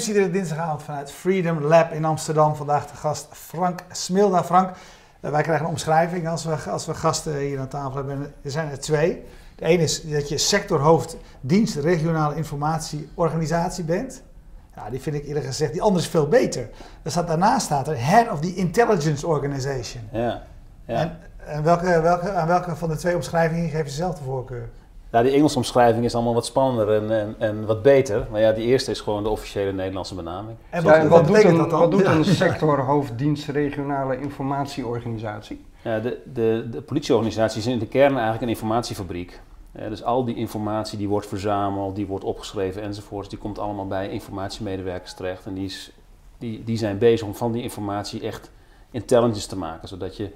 [0.00, 2.56] Iedere dinsdagavond vanuit Freedom Lab in Amsterdam.
[2.56, 4.44] Vandaag de gast Frank Smilda.
[4.44, 8.34] Frank, uh, wij krijgen een omschrijving als we, als we gasten hier aan tafel hebben.
[8.42, 9.24] Er zijn er twee.
[9.56, 14.22] De ene is dat je sectorhoofd dienst regionale informatieorganisatie bent.
[14.74, 16.68] Ja, die vind ik eerlijk gezegd, die andere is veel beter.
[17.02, 20.08] Er staat, daarnaast staat er Head of the Intelligence Organization.
[20.12, 20.42] Ja.
[20.86, 20.94] ja.
[20.94, 24.68] En, en welke, welke, aan welke van de twee omschrijvingen geef je zelf de voorkeur?
[25.12, 28.26] Ja, die Engelse omschrijving is allemaal wat spannender en, en, en, wat beter.
[28.30, 30.56] Maar ja, die eerste is gewoon de officiële Nederlandse benaming.
[30.70, 31.78] En wat, ja, wat, doet, een, dat dan?
[31.78, 35.64] wat doet een sectorhoofddienst regionale informatieorganisatie?
[35.82, 39.40] Ja, de, de, de politieorganisatie is in de kern eigenlijk een informatiefabriek.
[39.72, 43.86] Ja, dus al die informatie die wordt verzameld, die wordt opgeschreven enzovoorts, die komt allemaal
[43.86, 45.46] bij informatiemedewerkers terecht.
[45.46, 45.92] En die, is,
[46.38, 48.50] die, die zijn bezig om van die informatie echt
[48.90, 50.30] intelligence te maken, zodat je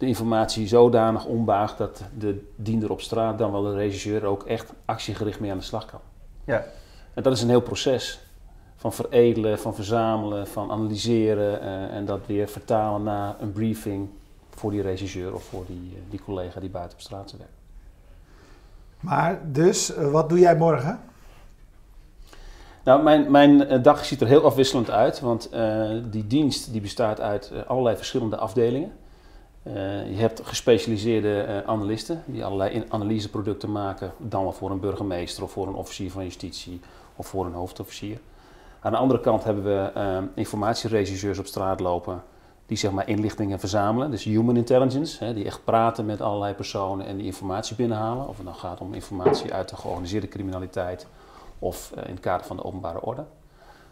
[0.00, 4.72] de informatie zodanig ombaagt dat de diender op straat, dan wel de regisseur, ook echt
[4.84, 6.00] actiegericht mee aan de slag kan.
[6.44, 6.64] Ja.
[7.14, 8.20] En dat is een heel proces
[8.76, 14.08] van veredelen, van verzamelen, van analyseren uh, en dat weer vertalen naar een briefing
[14.50, 17.52] voor die regisseur of voor die, uh, die collega die buiten op straat werkt.
[19.00, 21.00] Maar dus, uh, wat doe jij morgen?
[22.84, 25.50] Nou, mijn, mijn dag ziet er heel afwisselend uit, want
[26.10, 28.92] die dienst die bestaat uit allerlei verschillende afdelingen.
[29.62, 29.74] Uh,
[30.10, 35.50] je hebt gespecialiseerde uh, analisten die allerlei analyseproducten maken, dan wel voor een burgemeester of
[35.50, 36.80] voor een officier van justitie
[37.16, 38.18] of voor een hoofdofficier.
[38.80, 42.22] Aan de andere kant hebben we uh, informatieregisseurs op straat lopen
[42.66, 47.06] die zeg maar inlichtingen verzamelen, dus human intelligence, hè, die echt praten met allerlei personen
[47.06, 48.28] en die informatie binnenhalen.
[48.28, 51.06] Of het dan gaat om informatie uit de georganiseerde criminaliteit
[51.58, 53.24] of in het kader van de openbare orde.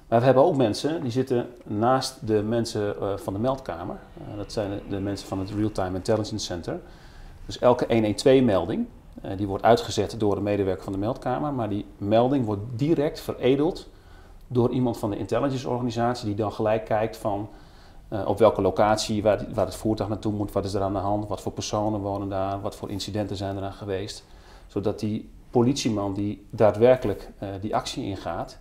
[0.09, 3.97] Maar we hebben ook mensen die zitten naast de mensen uh, van de meldkamer.
[4.21, 6.81] Uh, dat zijn de, mensen van het Real-Time Intelligence Center.
[7.47, 8.87] Dus elke 112-melding,
[9.25, 11.53] uh, die wordt uitgezet door een medewerker van de meldkamer.
[11.53, 13.89] Maar die melding wordt direct veredeld
[14.47, 17.49] door iemand van de intelligence organisatie die dan gelijk kijkt van
[18.27, 21.29] op welke locatie, waar, waar, het voertuig naartoe moet, wat is er aan de hand,
[21.29, 24.25] wat voor personen wonen daar, wat voor incidenten zijn er aan geweest.
[24.67, 27.31] Zodat die politieman die daadwerkelijk
[27.61, 28.59] die actie ingaat,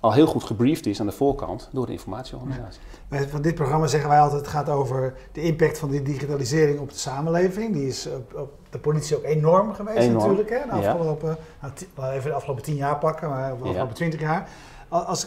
[0.00, 2.80] al heel goed gebriefd is aan de voorkant door de informatieorganisatie.
[3.10, 3.26] Ja.
[3.28, 6.88] Van dit programma zeggen wij altijd, het gaat over de impact van de digitalisering op
[6.88, 7.72] de samenleving.
[7.72, 10.18] Die is op, op de politie ook enorm geweest enorm.
[10.18, 10.50] natuurlijk.
[10.50, 10.80] Hè?
[10.80, 11.72] De afgelopen, ja.
[11.96, 14.26] nou, even de afgelopen tien jaar pakken, maar de afgelopen twintig ja.
[14.26, 14.48] jaar.
[14.88, 15.26] Als,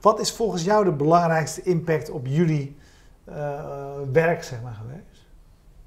[0.00, 2.76] wat is volgens jou de belangrijkste impact op jullie
[3.28, 3.34] uh,
[4.12, 5.26] werk zeg maar, geweest?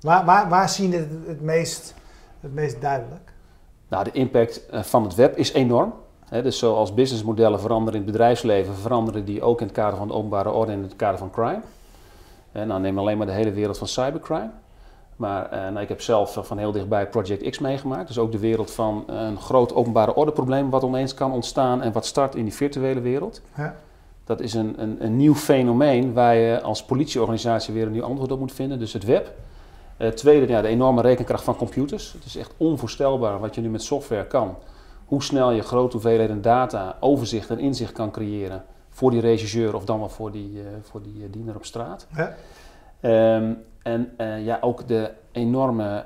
[0.01, 1.93] Waar, waar, waar zien het het meest,
[2.39, 3.31] het meest duidelijk?
[3.87, 5.93] Nou, de impact van het web is enorm
[6.41, 10.13] dus zoals businessmodellen veranderen in het bedrijfsleven, veranderen die ook in het kader van de
[10.13, 11.61] openbare orde en in het kader van crime.
[12.51, 14.49] En nou, neem alleen maar de hele wereld van cybercrime.
[15.15, 18.07] Maar eh, nou, ik heb zelf van heel dichtbij Project X meegemaakt.
[18.07, 22.05] Dus ook de wereld van een groot openbare ordeprobleem wat opeens kan ontstaan en wat
[22.05, 23.41] start in die virtuele wereld.
[23.55, 23.75] Ja.
[24.25, 28.31] Dat is een, een, een, nieuw fenomeen waar je als politieorganisatie weer een nieuw antwoord
[28.31, 28.79] op moet vinden.
[28.79, 29.31] Dus het web.
[29.97, 32.13] Uh, tweede, ja, de enorme rekenkracht van computers.
[32.13, 34.55] Het is echt onvoorstelbaar wat je nu met software kan
[35.13, 39.85] hoe snel je grote hoeveelheden data, overzicht en inzicht kan creëren voor die regisseur of
[39.85, 42.07] dan wel voor die, uh, voor die uh, diener op straat.
[42.15, 42.35] Ja.
[43.35, 46.05] Um, en uh, ja, ook de enorme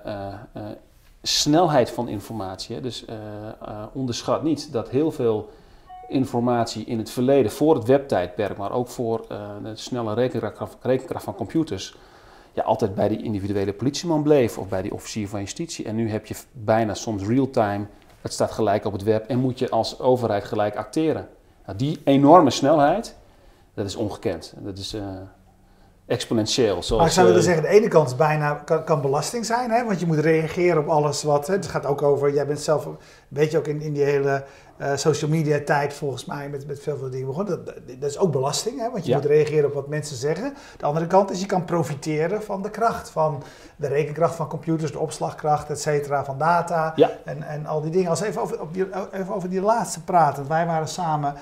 [1.21, 2.75] snelheid van informatie.
[2.75, 2.81] Hè.
[2.81, 3.05] Dus
[3.93, 5.49] onderschat niet dat heel veel
[6.09, 9.25] informatie in het verleden, voor het webtijdperk, maar ook voor
[9.63, 11.95] de snelle rekenkracht, rekenkracht van computers,
[12.53, 15.85] ja, altijd bij die individuele politieman bleef of bij die officier van justitie.
[15.85, 17.85] En nu heb je bijna soms real-time
[18.27, 21.27] het staat gelijk op het web en moet je als overheid gelijk acteren.
[21.65, 23.15] Nou, die enorme snelheid,
[23.73, 24.53] dat is ongekend.
[24.57, 25.01] Dat is uh,
[26.07, 26.83] exponentieel.
[26.83, 29.45] Zoals, maar ik zou willen uh, zeggen, de ene kant is bijna, kan, kan belasting
[29.45, 29.85] zijn, hè?
[29.85, 31.47] want je moet reageren op alles wat...
[31.47, 31.53] Hè?
[31.53, 32.97] Het gaat ook over, jij bent zelf een
[33.27, 34.43] beetje ook in, in die hele
[34.81, 37.65] uh, social media tijd volgens mij met, met veel, veel dingen begonnen.
[37.65, 38.91] Dat, dat, is ook belasting, hè?
[38.91, 39.17] want je ja.
[39.17, 40.53] moet reageren op wat mensen zeggen.
[40.77, 43.43] De andere kant is, je kan profiteren van de kracht, van
[43.75, 47.11] de rekenkracht van computers, de opslagkracht, et cetera, van data ja.
[47.25, 48.09] en, en al die dingen.
[48.09, 50.47] Als even over, op die, even over die laatste praten.
[50.47, 51.35] Wij waren samen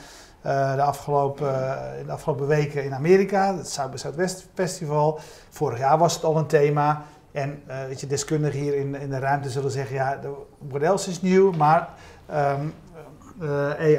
[0.75, 5.19] de, afgelopen, uh, de afgelopen weken in Amerika, het Zuid Zuidwest Festival.
[5.49, 7.03] Vorig jaar was het al een thema.
[7.31, 10.31] En uh, weet je, deskundigen hier in, in de ruimte zullen zeggen, ja, de
[10.71, 11.89] models is nieuw, maar
[12.31, 12.73] um,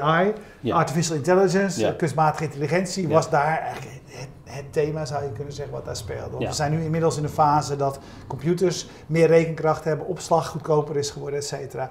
[0.01, 0.77] AI, ja.
[0.77, 1.93] artificial intelligence, ja.
[1.93, 6.31] kunstmatige intelligentie, was daar eigenlijk het, het, thema, zou je kunnen zeggen, wat daar speelde.
[6.31, 10.97] Want we zijn nu inmiddels in de fase dat computers meer rekenkracht hebben, opslag goedkoper
[10.97, 11.89] is geworden, et cetera.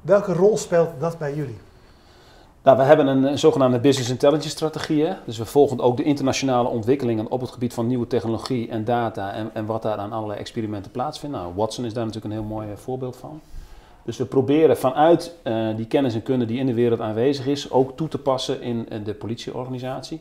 [0.00, 1.58] Welke rol speelt dat bij jullie?
[2.62, 5.08] Nou, we hebben een, zogenaamde business intelligence strategie.
[5.24, 9.32] Dus we volgen ook de internationale ontwikkelingen op het gebied van nieuwe technologie en data
[9.32, 11.36] en, en wat daar aan allerlei experimenten plaatsvindt.
[11.36, 13.40] Nou, Watson is daar natuurlijk een heel mooi voorbeeld van.
[14.04, 15.34] Dus we proberen vanuit
[15.76, 18.86] die kennis en kunde die in de wereld aanwezig is, ook toe te passen in
[19.04, 20.20] de politieorganisatie.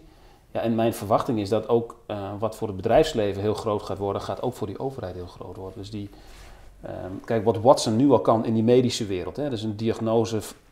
[0.51, 1.95] Ja, en mijn verwachting is dat ook
[2.39, 5.55] wat voor het bedrijfsleven heel groot gaat worden, gaat ook voor die overheid heel groot
[5.55, 5.77] worden.
[5.77, 6.09] Dus die,
[6.81, 9.75] ehm, kijk, wat Watson nu al kan in die medische wereld, hè, dus een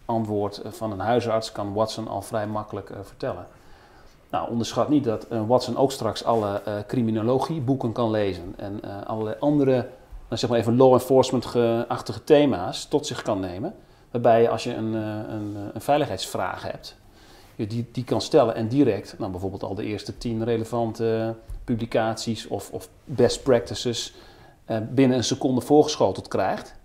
[0.10, 3.48] diagnoseantwoord van een huisarts kan Watson al vrij makkelijk vertellen.
[4.30, 9.74] Nou, onderschat niet dat uh, Watson ook straks alle criminologieboeken kan lezen en allerlei andere,
[10.28, 13.76] nou, zeg maar even law enforcement-achtige thema's tot zich kan nemen.
[14.12, 16.96] Waarbij als je een, een, een veiligheidsvraag hebt,
[17.56, 22.48] je die, die kan stellen en direct, nou, bijvoorbeeld al de eerste tien relevante publicaties
[22.48, 24.14] of, of best practices
[24.90, 26.76] binnen een seconde voorgeschoteld krijgt.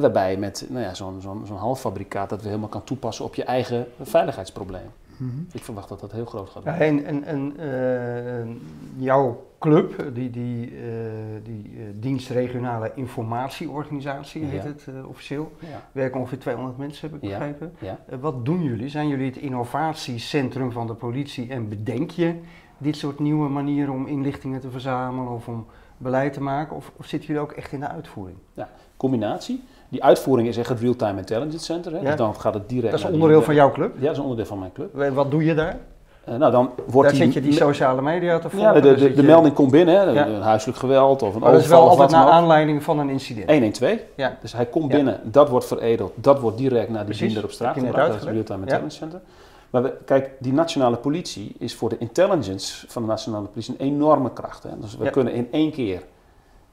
[0.00, 3.34] Waarbij je met nou ja, zo'n zo'n zo'n halffabrikaat dat weer helemaal kan toepassen op
[3.34, 4.90] je eigen veiligheidsprobleem.
[5.16, 5.30] Mhm.
[5.52, 6.94] Ik verwacht dat dat heel groot gaat worden.
[6.94, 8.54] Ja, en en, uh,
[9.04, 10.80] jouw club, die, die, uh,
[11.42, 15.88] die uh, dienst regionale informatieorganisatie heet het officieel, ja.
[15.92, 17.72] werken ongeveer 200 mensen heb ik begrepen.
[18.20, 18.88] Wat doen jullie?
[18.88, 22.40] Zijn jullie het innovatiecentrum van de politie en bedenk je
[22.78, 25.66] dit soort nieuwe manieren om inlichtingen te verzamelen of om
[25.98, 26.76] beleid te maken?
[26.76, 28.38] Of, of zitten jullie ook echt in de uitvoering?
[28.52, 29.62] Ja, combinatie.
[29.88, 31.92] Die uitvoering is echt het Real-Time Intelligence Center.
[31.92, 32.00] Hè?
[32.00, 32.90] Dus dan gaat het direct.
[32.90, 33.94] Dat is onderdeel van jouw club?
[33.98, 35.14] Ja, dat is onderdeel van mijn club.
[35.14, 35.76] Wat doe je daar?
[36.28, 38.74] Uh, nou, dan wordt daar die, zet je die sociale media te volgen?
[38.74, 40.26] Ja, de, de, de, melding komt binnen, hè, ja.
[40.26, 41.52] een huiselijk geweld of een maar overval.
[41.52, 43.50] dat is wel altijd naar aanleiding van een incident?
[43.50, 43.98] 112.
[44.14, 44.36] Ja.
[44.40, 47.74] Dus hij komt binnen, dat wordt veredeld, dat wordt direct naar de diender op straat
[47.74, 47.96] gebracht.
[47.96, 49.20] Dat is het Real-Time Intelligence Center.
[49.70, 53.86] Maar we, kijk, die nationale politie is voor de intelligence van de nationale politie een
[53.86, 54.62] enorme kracht.
[54.62, 54.70] Hè?
[54.80, 56.02] Dus we kunnen in één keer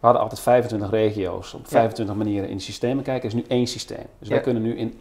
[0.03, 3.29] we hadden altijd 25 regio's op 25 manieren in de systemen kijken.
[3.29, 4.05] Er is nu één systeem.
[4.19, 4.99] Dus wij kunnen nu in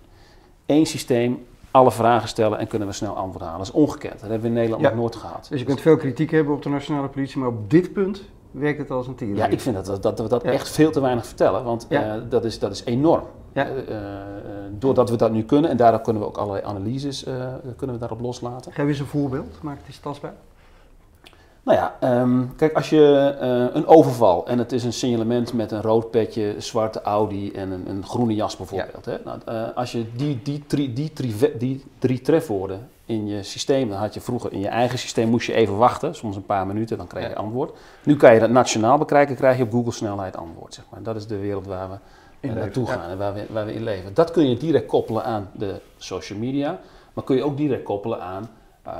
[0.67, 3.59] één systeem alle vragen stellen en kunnen we snel antwoord halen.
[3.59, 4.13] Dat is ongekend.
[4.13, 5.47] Dat hebben we in Nederland nog nooit gehad.
[5.51, 8.79] Dus je kunt veel kritiek hebben op de nationale politie, maar op dit punt werkt
[8.79, 9.37] het als een tering.
[9.37, 12.15] Ja, ik vind dat, dat, dat we dat echt veel te weinig vertellen, want uh,
[12.29, 13.25] dat, is, dat is enorm.
[13.53, 13.65] Uh,
[14.79, 17.23] doordat we dat nu kunnen en daardoor kunnen we ook allerlei analyses
[17.77, 18.73] kunnen we daarop loslaten.
[18.73, 20.35] Geef eens een voorbeeld, maak het eens tastbaar.
[21.65, 25.71] Nou ja, um, kijk, als je uh, een overval en het is een signalement met
[25.71, 29.05] een rood petje, zwarte Audi en een, een groene jas bijvoorbeeld.
[29.05, 29.13] Ja.
[29.13, 29.19] Hè?
[29.25, 33.89] Nou, uh, als je die, die, drie, die, drie, die drie trefwoorden in je systeem,
[33.89, 36.67] dan had je vroeger in je eigen systeem, moest je even wachten, soms een paar
[36.67, 37.37] minuten, dan krijg je ja.
[37.37, 37.79] antwoord.
[38.05, 40.75] Nu kan je dat nationaal bekijken, krijg je op Google snelheid antwoord.
[40.75, 41.03] Zeg maar.
[41.03, 43.09] Dat is de wereld waar we uh, naartoe gaan ja.
[43.09, 44.15] en waar we, waar we in leven.
[44.15, 46.79] Dat kun je direct koppelen aan de social media,
[47.13, 48.51] maar kun je ook direct koppelen aan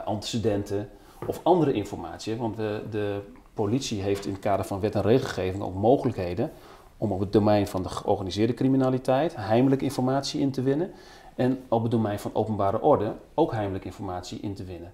[0.05, 0.89] antecedenten
[1.27, 2.37] of andere informatie.
[2.37, 3.21] Want de, de
[3.55, 6.53] politie heeft in het kader van wet en regelgeving ook mogelijkheden
[6.97, 10.91] om op het domein van de georganiseerde criminaliteit heimelijk informatie in te winnen.
[11.35, 14.93] En op het domein van openbare orde ook heimelijk informatie in te winnen.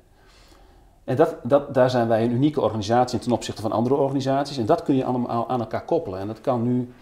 [1.04, 4.56] En dat, dat, daar zijn wij een unieke organisatie ten opzichte van andere organisaties.
[4.56, 6.20] En dat kun je allemaal aan elkaar koppelen.
[6.20, 6.92] En dat kan nu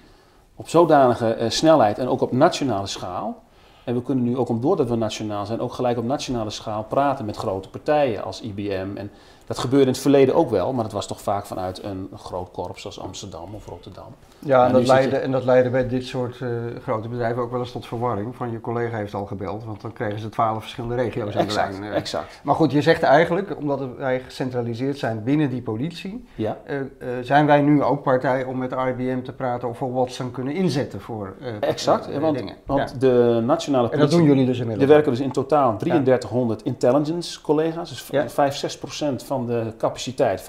[0.54, 3.42] op zodanige uh, snelheid en ook op nationale schaal.
[3.86, 7.24] En we kunnen nu ook, doordat we nationaal zijn, ook gelijk op nationale schaal praten
[7.24, 8.88] met grote partijen als IBM.
[8.94, 9.10] En
[9.46, 12.50] dat gebeurde in het verleden ook wel, maar dat was toch vaak vanuit een groot
[12.50, 14.14] korps zoals Amsterdam of Rotterdam.
[14.38, 15.22] Ja, en, dat, leidde, je...
[15.22, 16.48] en dat leidde bij dit soort uh,
[16.82, 18.36] grote bedrijven ook wel eens tot verwarring.
[18.36, 21.72] Van je collega heeft al gebeld, want dan kregen ze twaalf verschillende regio's exact, aan
[21.72, 21.92] de lijn.
[21.92, 22.40] Uh, exact.
[22.42, 26.58] Maar goed, je zegt eigenlijk, omdat wij gecentraliseerd zijn binnen die politie, ja.
[26.70, 26.80] uh,
[27.20, 31.00] zijn wij nu ook partij om met IBM te praten of we Watson kunnen inzetten
[31.00, 32.56] voor exact, want, dingen.
[32.66, 32.98] Want ja.
[32.98, 34.04] de nationale politie...
[34.04, 34.88] En dat doen jullie dus inmiddels?
[34.88, 36.70] Er werken dus in totaal 3300 ja.
[36.70, 38.28] intelligence collega's, dus ja.
[38.28, 40.40] 5, 6 procent van de capaciteit,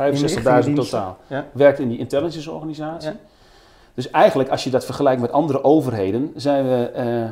[0.68, 1.46] 65.000 totaal, ja.
[1.52, 3.12] werkt in die intelligence organisatie.
[3.94, 7.32] Dus eigenlijk, als je dat vergelijkt met andere overheden, zijn we uh,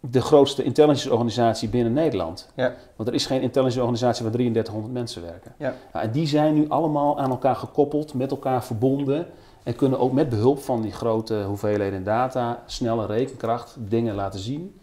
[0.00, 2.50] de grootste intelligence organisatie binnen Nederland.
[2.54, 2.74] Ja.
[2.96, 5.52] Want er is geen intelligence organisatie waar 3300 mensen werken.
[5.58, 5.74] Ja.
[5.92, 9.26] Nou, en die zijn nu allemaal aan elkaar gekoppeld, met elkaar verbonden.
[9.62, 14.80] En kunnen ook met behulp van die grote hoeveelheden data, snelle rekenkracht, dingen laten zien.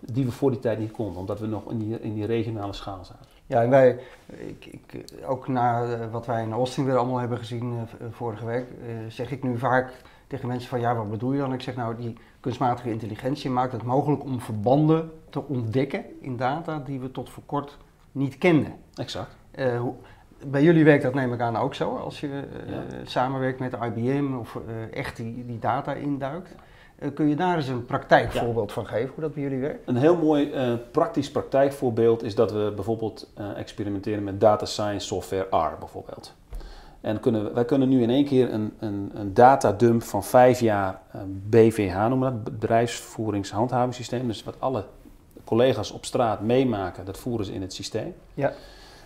[0.00, 2.72] Die we voor die tijd niet konden, omdat we nog in die, in die regionale
[2.72, 3.29] schaal zaten.
[3.50, 7.72] Ja, en wij, ik, ik, ook na wat wij in Austin weer allemaal hebben gezien
[7.72, 7.80] uh,
[8.10, 9.92] vorige week, uh, zeg ik nu vaak
[10.26, 11.52] tegen mensen van ja, wat bedoel je dan?
[11.52, 16.78] Ik zeg nou, die kunstmatige intelligentie maakt het mogelijk om verbanden te ontdekken in data
[16.78, 17.78] die we tot voor kort
[18.12, 18.74] niet kenden.
[18.94, 19.36] Exact.
[19.54, 19.94] Uh, hoe,
[20.46, 22.84] bij jullie werkt dat neem ik aan ook zo, als je ja.
[23.04, 24.58] samenwerkt met IBM of
[24.92, 26.54] echt die, die data induikt.
[27.00, 28.74] Uh, kun je daar eens een praktijkvoorbeeld ja.
[28.74, 29.88] van geven, hoe dat bij jullie werkt?
[29.88, 35.06] Een heel mooi uh, praktisch praktijkvoorbeeld is dat we bijvoorbeeld uh, experimenteren met data science
[35.06, 36.34] software R bijvoorbeeld.
[37.00, 40.60] En kunnen we, wij kunnen nu in één keer een, een, een datadump van vijf
[40.60, 41.00] jaar
[41.48, 44.26] BVH noemen dat, bedrijfsvoeringshandhavingssysteem.
[44.26, 44.84] Dus wat alle
[45.44, 48.14] collega's op straat meemaken, dat voeren ze in het systeem.
[48.34, 48.52] Ja.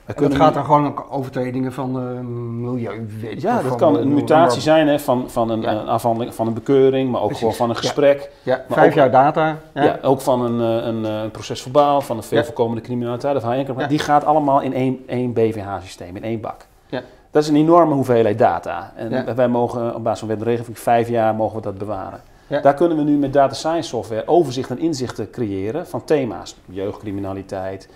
[0.04, 3.42] Het gaat dan gewoon om overtredingen van de milieuwet?
[3.42, 7.10] Ja, dat kan een mutatie zijn hè, van, van, een, een afhandeling, van een bekeuring,
[7.10, 8.30] maar ook gewoon van een gesprek.
[8.42, 9.58] Ja, vijf jaar data.
[9.74, 9.98] Ja.
[10.02, 13.88] ook van een, eh, een, een proces verbaal, van een veel voorkomende criminaliteit of high
[13.88, 16.66] Die gaat allemaal in één, één BVH-systeem, in één bak.
[16.86, 17.02] Ja.
[17.30, 18.92] Dat is een enorme hoeveelheid data.
[18.96, 22.20] En wij mogen op basis van wet en regelgeving vijf jaar mogen we dat bewaren.
[22.62, 26.56] Daar kunnen we nu met data science software overzicht en inzichten creëren van thema's.
[26.66, 27.94] Jeugdcriminaliteit, uh,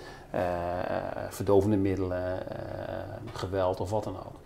[1.28, 4.37] verdovende middelen, uh, geweld of wat dan ook.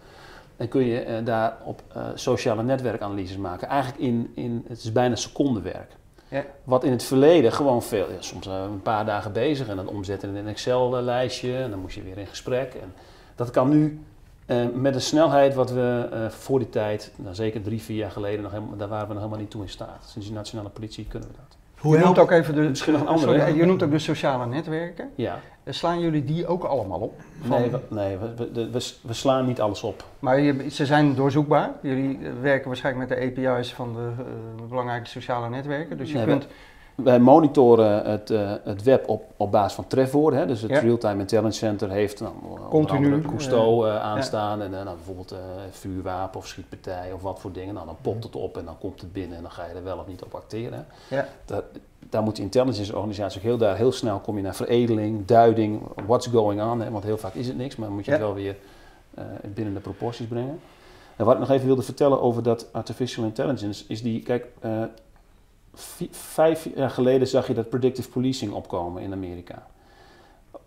[0.57, 1.83] Dan kun je daar op
[2.15, 3.69] sociale netwerkanalyses maken.
[3.69, 5.91] Eigenlijk in, in, het is bijna secondenwerk.
[6.29, 6.45] Ja.
[6.65, 10.29] Wat in het verleden gewoon veel, ja, soms een paar dagen bezig en dan omzetten
[10.29, 12.75] in een Excel-lijstje en dan moest je weer in gesprek.
[12.75, 12.95] En
[13.35, 14.05] dat kan nu
[14.75, 18.53] met een snelheid wat we voor die tijd, nou, zeker drie, vier jaar geleden, nog
[18.53, 20.05] helemaal, daar waren we nog helemaal niet toe in staat.
[20.07, 21.57] Sinds de nationale politie kunnen we dat.
[21.83, 23.99] Hoe je noemt ook even de, Misschien nog een andere, sorry, je noemt ook de
[23.99, 25.11] sociale netwerken.
[25.15, 25.41] Ja.
[25.65, 27.21] Eh, slaan jullie die ook allemaal op?
[27.43, 30.05] Nee, we, nee we, we, we, slaan niet alles op.
[30.19, 31.71] Maar je, ze zijn doorzoekbaar.
[31.83, 35.97] Jullie werken waarschijnlijk met de API's van de uh, belangrijke sociale netwerken.
[35.97, 36.47] Dus je kunt
[36.95, 40.39] wij monitoren het, uh, het web op, op basis van trefwoorden.
[40.39, 40.47] Hè?
[40.47, 42.33] Dus het Real-Time Intelligence Center heeft nou,
[42.71, 44.63] Continu Cousteau uh, aanstaan.
[44.63, 45.35] En uh, nou, bijvoorbeeld
[45.71, 47.75] vuurwapen of schietpartij of wat voor dingen.
[47.75, 49.85] Nou, dan popt het op en dan komt het binnen en dan ga je er
[49.85, 50.87] wel of niet op acteren.
[51.09, 51.29] Ja.
[51.45, 51.63] Daar,
[51.99, 55.83] daar moet de intelligence organisatie ook heel, daar, heel snel kom je naar veredeling, duiding,
[56.07, 56.81] what's going on.
[56.81, 56.91] Hè?
[56.91, 58.57] Want heel vaak is het niks, maar dan moet je het wel weer
[59.55, 60.61] binnen de proporties brengen.
[61.17, 64.47] En wat ik nog even wilde vertellen over dat artificial intelligence, is die, kijk,
[66.11, 69.67] vijf jaar geleden zag je dat predictive policing opkomen in Amerika.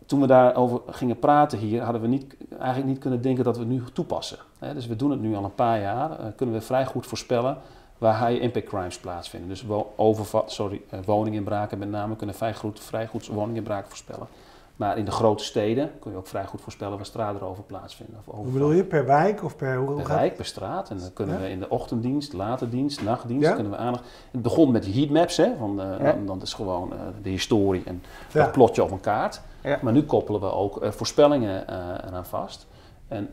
[0.06, 3.62] Toen we daarover gingen praten hier, hadden we niet, eigenlijk niet kunnen denken dat we
[3.62, 4.38] het nu toepassen.
[4.74, 7.58] Dus we doen het nu al een paar jaar, uh, kunnen we vrij goed voorspellen
[7.98, 9.50] waar high impact crimes plaatsvinden.
[9.50, 14.28] Dus overval, sorry, uh, woninginbraken met name kunnen vrij goed, vrij goed woninginbraken voorspellen.
[14.76, 18.18] Maar in de grote steden kun je ook vrij goed voorspellen waar straatroven plaatsvinden.
[18.26, 18.84] Of hoe bedoel je?
[18.84, 20.90] Per wijk of per hoe Per wijk, per straat.
[20.90, 24.04] En dan kunnen we in de ochtenddienst, late dienst, nachtdienst, kunnen we aandacht.
[24.32, 28.04] Het begon met heatmaps, hè, van, uh, dan, dan, is gewoon uh, de historie en
[28.32, 29.42] dat plotje op een kaart.
[29.82, 31.68] Maar nu koppelen we ook uh, voorspellingen
[32.08, 32.68] eraan vast.
[33.08, 33.30] En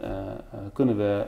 [0.72, 1.26] kunnen we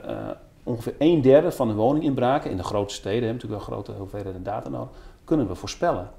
[0.63, 4.43] ongeveer een derde van de woninginbraken in de grote steden, hebben natuurlijk wel grote hoeveelheden
[4.43, 4.89] data nodig,
[5.23, 6.09] kunnen we voorspellen.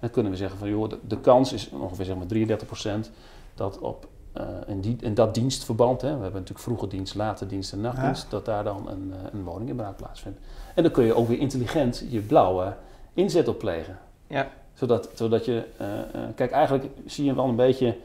[0.00, 2.58] Dan kunnen we zeggen van joh, de, kans is ongeveer zeg maar
[3.06, 3.10] 33%
[3.54, 7.46] dat op uh, in, die, in, dat dienstverband, hè, we hebben natuurlijk vroege dienst, late
[7.46, 10.38] dienst en nachtdienst, dat daar dan een, uh, een woninginbraak plaatsvindt.
[10.74, 12.74] En dan kun je ook weer intelligent je blauwe
[13.14, 13.98] inzet opplegen.
[14.26, 14.48] Ja.
[14.74, 15.86] Zodat, zodat je, uh,
[16.34, 17.96] kijk eigenlijk zie je wel een beetje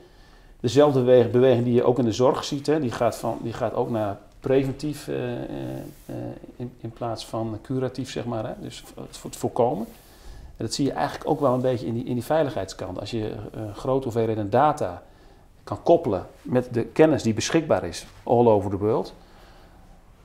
[0.59, 2.67] dezelfde beweging die je ook in de zorg ziet.
[2.67, 5.07] Hè, die, gaat van, die gaat ook naar preventief
[6.55, 8.45] in, in, plaats van curatief, zeg maar.
[8.45, 8.83] Hè, dus
[9.21, 9.87] het voorkomen.
[10.57, 12.99] En dat zie je eigenlijk ook wel een beetje in die, in die veiligheidskant.
[12.99, 15.01] Als je uh, grote hoeveelheden data
[15.63, 19.13] kan koppelen met de kennis die beschikbaar is all over the world.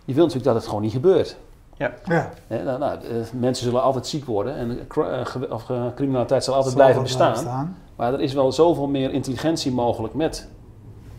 [0.04, 1.36] Je wilt natuurlijk dat het gewoon niet gebeurt.
[1.76, 1.92] Ja.
[2.04, 2.30] ja.
[2.48, 7.02] nou, nou, eh, mensen zullen altijd ziek worden en uh, of, criminaliteit zal altijd blijven
[7.02, 7.76] bestaan.
[7.96, 10.48] Maar er is wel zoveel meer intelligentie mogelijk met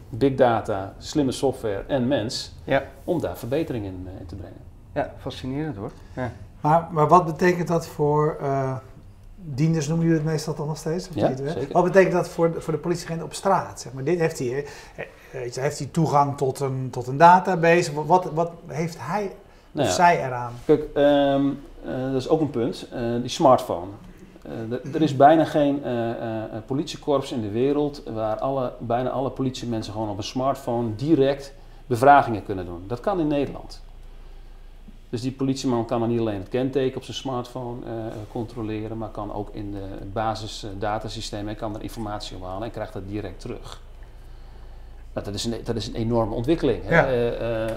[0.09, 2.83] big data, slimme software en mens ja.
[3.03, 4.61] om daar verbetering in, in, te brengen.
[4.93, 5.91] Ja, fascinerend hoor.
[6.15, 6.31] Ja.
[6.61, 8.37] Maar, maar wat betekent dat voor
[9.43, 11.09] dienders noemen jullie het meestal toch nog steeds?
[11.09, 11.33] Of ja,
[11.71, 13.81] Wat betekent dat voor, voor de politieagent op straat?
[13.81, 15.05] Zeg maar, dit heeft hij, eh,
[15.53, 18.05] heeft hij toegang tot een, tot een database?
[18.05, 19.35] Wat, wat heeft hij
[19.71, 20.53] nou of zij eraan?
[20.65, 21.49] Kijk, ehm,
[21.85, 22.87] eh, dat is ook een punt.
[22.93, 23.91] Uh, die smartphone.
[24.93, 25.81] er is bijna geen
[26.65, 31.53] politiekorps in de wereld waar alle, bijna alle politiemensen gewoon op een smartphone direct
[31.87, 32.83] bevragingen kunnen doen.
[32.87, 33.81] Dat kan in Nederland.
[35.11, 37.91] Dus die politieman kan dan niet alleen het kenteken op zijn smartphone uh,
[38.31, 43.07] controleren, maar kan ook in de basisdatasysteem uh, kan er informatie ophalen en krijgt dat
[43.07, 43.81] direct terug.
[45.13, 46.89] Nou, dat, is een, dat is een enorme ontwikkeling.
[46.89, 47.13] Ja.
[47.13, 47.69] Uh,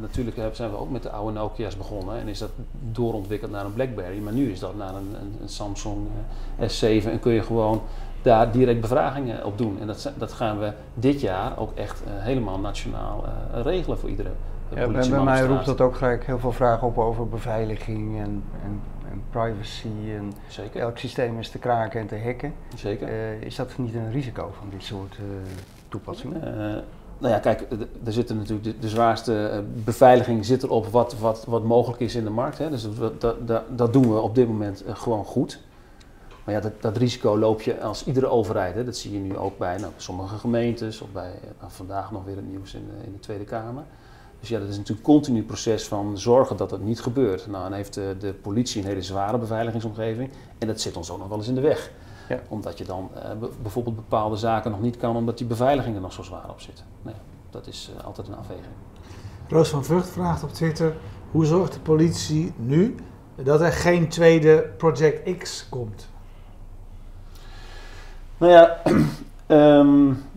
[0.00, 2.50] natuurlijk zijn we ook met de oude Nokia's begonnen en is dat
[2.92, 6.06] doorontwikkeld naar een BlackBerry, maar nu is dat naar een, een, een Samsung
[6.60, 7.82] S7 en kun je gewoon
[8.22, 9.80] daar direct bevragingen op doen.
[9.80, 14.54] En dat, dat gaan we dit jaar ook echt helemaal nationaal regelen voor iedereen.
[14.74, 18.42] Ja, bij, bij mij roept dat ook gelijk heel veel vragen op over beveiliging en,
[18.64, 18.80] en,
[19.10, 19.88] en privacy.
[20.16, 20.80] En Zeker.
[20.80, 22.54] Elk systeem is te kraken en te hacken.
[22.74, 23.08] Zeker.
[23.08, 25.24] Uh, is dat niet een risico van dit soort uh,
[25.88, 26.40] toepassingen?
[26.48, 26.82] Uh,
[27.18, 27.66] nou ja, kijk,
[28.04, 32.24] er zit natuurlijk de, de, zwaarste beveiliging zit erop wat, wat, wat mogelijk is in
[32.24, 32.58] de markt.
[32.58, 32.70] Hè.
[32.70, 35.60] Dus dat, dat, dat doen we op dit moment gewoon goed.
[36.44, 38.74] Maar ja, dat, dat, risico loop je als iedere overheid.
[38.74, 38.84] Hè.
[38.84, 42.36] Dat zie je nu ook bij nou, sommige gemeentes of bij nou, vandaag nog weer
[42.36, 43.82] het nieuws in, in de Tweede Kamer.
[44.40, 47.46] Dus ja, dat is natuurlijk een continu proces van zorgen dat dat niet gebeurt.
[47.46, 51.18] Nou, dan heeft de, de politie een hele zware beveiligingsomgeving en dat zit ons ook
[51.18, 51.90] nog wel eens in de weg.
[52.48, 53.10] Omdat je dan
[53.62, 56.84] bijvoorbeeld bepaalde zaken nog niet kan omdat die beveiliging er nog zo zwaar op zit.
[57.02, 57.14] Nee,
[57.50, 58.66] dat is altijd een afweging.
[59.48, 60.96] Roos van Vught vraagt op Twitter:
[61.30, 62.94] hoe zorgt de politie nu
[63.34, 66.08] dat er geen tweede Project X komt?
[68.38, 68.82] Nou ja,
[69.78, 70.22] um,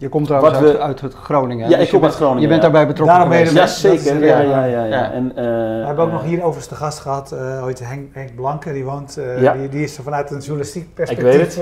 [0.00, 1.68] je komt trouwens uit, uit, het Groningen.
[1.68, 2.42] Ja, dus ik kom uit Groningen.
[2.42, 3.52] Je bent daarbij betrokken Daarom geweest.
[3.52, 4.24] Ja, zeker.
[4.24, 5.12] Ja, ja, ja, ja.
[5.12, 8.34] En, uh, we hebben ook nog hier overigens de gast gehad, uh, ooit Henk, Henk
[8.34, 11.58] Blanke, die woont, uh, die, die, is er vanuit een journalistiek perspectief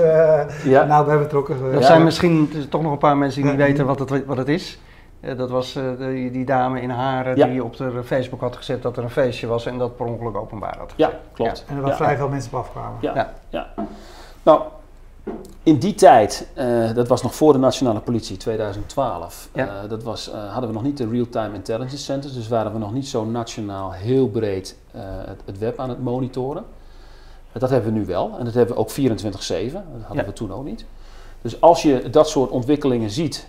[0.63, 1.55] uh, nou bij betrokken.
[1.73, 4.47] Er zijn misschien toch nog een paar mensen die niet weten wat het, wat het
[4.47, 4.79] is.
[5.37, 9.03] dat was die, die, dame in Haren die op de Facebook had gezet dat er
[9.03, 10.93] een feestje was en dat per ongeluk openbaar had.
[10.95, 11.65] Ja, klopt.
[11.67, 12.97] En er waren vrij veel mensen op afkwamen.
[13.01, 13.67] Ja, ja.
[14.43, 14.61] Nou,
[15.63, 19.65] in die tijd, uh, dat was nog voor de nationale politie, 2012, ja.
[19.65, 22.77] uh, dat was, uh, hadden we nog niet de real-time intelligence centers, dus waren we
[22.77, 26.63] nog niet zo nationaal heel breed het, het, web aan het monitoren.
[27.51, 29.33] dat hebben we nu wel en dat hebben we ook 24-7, dat
[30.01, 30.25] hadden ja.
[30.25, 30.85] we toen ook niet.
[31.41, 33.47] Dus als je dat soort ontwikkelingen ziet,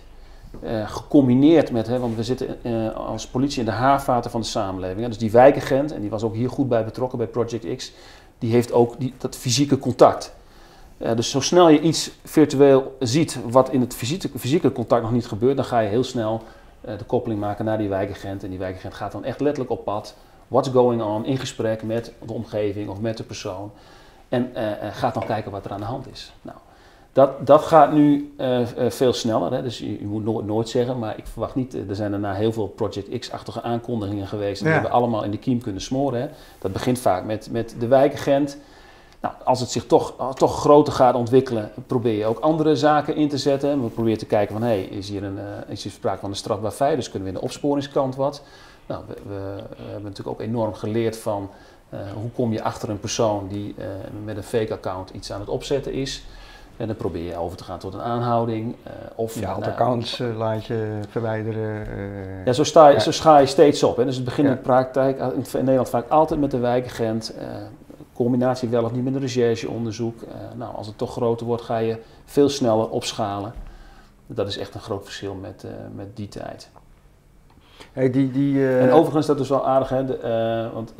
[0.85, 2.57] gecombineerd met, hè, want we zitten
[2.95, 6.23] als politie in de haarvaten van de samenleving, hè, dus die wijkagent, en die was
[6.23, 7.91] ook hier goed bij betrokken bij Project X,
[8.39, 10.33] die heeft ook die, dat fysieke contact.
[11.03, 15.11] Uh, dus zo snel je iets virtueel ziet wat in het fysieke, fysieke contact nog
[15.11, 16.41] niet gebeurt, dan ga je heel snel
[16.85, 18.43] uh, de koppeling maken naar die wijkagent.
[18.43, 20.15] En die wijkagent gaat dan echt letterlijk op pad.
[20.47, 21.25] What's going on?
[21.25, 23.71] In gesprek met de omgeving of met de persoon.
[24.29, 26.33] En uh, gaat dan kijken wat er aan de hand is.
[26.41, 26.57] Nou,
[27.13, 28.33] dat, dat gaat nu
[28.87, 29.53] veel sneller.
[29.53, 29.61] Hè?
[29.61, 31.73] Dus je, je moet nooit, nooit, zeggen, maar ik verwacht niet.
[31.73, 34.59] Er zijn daarna heel veel Project X-achtige aankondigingen geweest.
[34.59, 36.21] En die hebben allemaal in de kiem kunnen smoren.
[36.21, 36.27] Hè?
[36.59, 38.57] Dat begint vaak met, met de wijkagent.
[39.21, 43.29] Nou, als het zich toch, toch groter gaat ontwikkelen, probeer je ook andere zaken in
[43.29, 43.83] te zetten.
[43.83, 46.29] We proberen te kijken van, hé, hey, is, hier een, uh, is hier sprake van
[46.29, 48.43] een strafbaar feit, dus kunnen we in de opsporingskant wat.
[48.85, 51.49] Nou, we, we, hebben natuurlijk ook enorm geleerd van
[51.93, 53.85] uh, hoe kom je achter een persoon die uh,
[54.23, 56.23] met een fake account iets aan het opzetten is.
[56.77, 58.75] En dan probeer je over te gaan tot een aanhouding.
[59.15, 61.87] of, ja, nou, accounts laat je verwijderen.
[62.45, 63.97] ja, zo, sta je, zo ga je steeds op.
[63.97, 64.05] Hè.
[64.05, 64.53] Dus het begint ja.
[64.53, 67.33] in de praktijk in Nederland vaak altijd met de wijkagent
[68.23, 70.21] combinatie wel of niet met een rechercheonderzoek.
[70.21, 73.53] Uh, nou, als het toch groter wordt, ga je veel sneller opschalen.
[74.27, 76.69] Dat is echt een groot verschil met, uh, met die tijd.
[77.93, 78.83] Hey, die, die, uh...
[78.83, 80.93] En overigens, dat is wel aardig, hè, de, want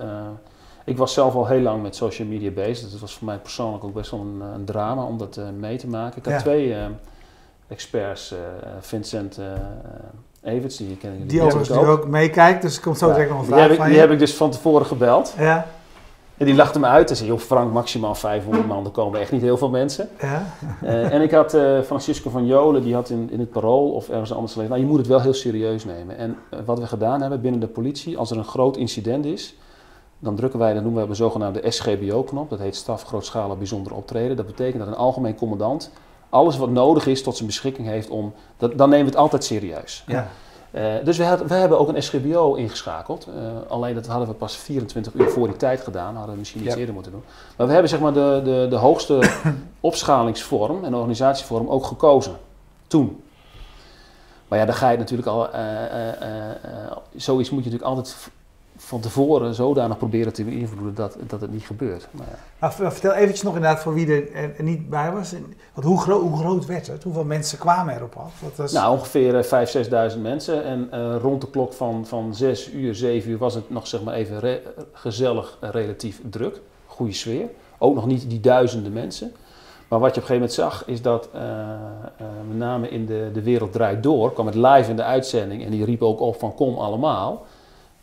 [0.86, 2.84] ik was zelf al heel lang met social media bezig.
[2.84, 5.77] Dus het was voor mij persoonlijk ook best wel een, een drama om dat mee
[5.77, 6.17] te maken.
[6.17, 6.39] Ik had ja.
[6.39, 6.75] twee
[7.67, 8.34] experts,
[8.79, 9.39] Vincent
[10.43, 11.29] Everts, die ken ik.
[11.29, 11.88] Die overigens ook.
[11.88, 13.13] ook meekijkt, dus ik kom zo ja.
[13.13, 15.36] direct nog een vraag die heb, ik, van die heb ik dus van tevoren gebeld.
[15.38, 15.65] Ja.
[16.41, 19.32] En die lachte me uit en zei, joh Frank, maximaal 500 man, er komen echt
[19.32, 20.10] niet heel veel mensen.
[20.19, 20.45] Ja.
[20.84, 24.10] Uh, en ik had uh, Francisco van Jolen, die had in, in het Parool of
[24.10, 26.17] ergens anders gelezen, nou je moet het wel heel serieus nemen.
[26.17, 29.56] En uh, wat we gedaan hebben binnen de politie, als er een groot incident is,
[30.19, 34.38] dan drukken wij, dat noemen we een zogenaamde SGBO-knop, dat heet staf grootschalig bijzonder optreden.
[34.38, 35.91] Dat betekent dat een algemeen commandant
[36.30, 39.43] alles wat nodig is tot zijn beschikking heeft om, dat, dan nemen we het altijd
[39.43, 40.04] serieus.
[40.08, 40.27] Ja.
[40.71, 43.27] Uh, dus we, had, we, hebben ook een SGBO ingeschakeld.
[43.27, 46.15] Uh, alleen dat hadden we pas 24 uur voor die tijd gedaan.
[46.15, 46.79] Hadden we misschien iets ja.
[46.79, 47.23] eerder moeten doen.
[47.57, 49.19] Maar we hebben zeg maar de, de, de hoogste
[49.79, 52.36] opschalingsvorm en organisatievorm ook gekozen.
[52.88, 53.23] Toen.
[54.47, 55.49] Maar ja, dan ga je natuurlijk al.
[55.55, 55.60] Uh,
[57.15, 58.15] zoiets moet je natuurlijk altijd
[58.83, 62.07] van tevoren zodanig proberen te beïnvloeden dat, dat het niet gebeurt.
[62.11, 62.73] Maar ja.
[62.79, 65.33] maar vertel eventjes nog inderdaad voor wie er, er niet bij was.
[65.73, 67.03] Want hoe, gro hoe, groot werd het?
[67.03, 68.71] Hoeveel mensen kwamen erop af?
[68.71, 70.63] Nou, ongeveer 5.000, 6.000 mensen.
[70.63, 74.03] En uh, rond de klok van, van 6 uur, 7 uur was het nog zeg
[74.03, 74.61] maar even re
[74.93, 76.61] gezellig, relatief druk.
[76.85, 77.49] Goede sfeer.
[77.77, 79.33] Ook nog niet die duizenden mensen.
[79.87, 83.05] Maar wat je op een gegeven moment zag, is dat uh, uh, met name in
[83.05, 86.19] de, de Wereld Draait Door, kwam het live in de uitzending en die riep ook
[86.19, 87.45] op van kom allemaal.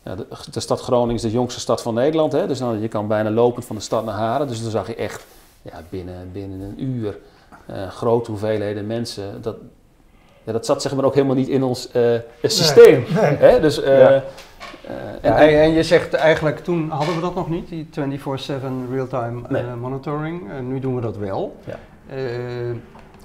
[0.08, 2.32] Ja, de, de, stad Groningen is de jongste stad van Nederland.
[2.32, 2.46] Hè?
[2.46, 4.48] Dus dan, je kan bijna lopend van de stad naar Haren.
[4.48, 5.26] Dus dan zag je echt
[5.62, 7.18] ja, binnen, binnen een uur
[7.70, 9.42] uh, grote hoeveelheden mensen.
[9.42, 9.56] Dat,
[10.44, 13.04] ja, dat zat zeg maar ook helemaal niet in ons uh, systeem.
[13.14, 13.36] Nee, nee.
[13.36, 13.60] Hè?
[13.60, 14.22] Dus, uh, ja.
[15.20, 18.20] en, en, en, je zegt eigenlijk, toen hadden we dat nog niet, die 24-7
[18.90, 19.62] real-time nee.
[19.64, 20.60] monitoring.
[20.60, 21.56] nu doen we dat wel.
[21.64, 21.78] Ja.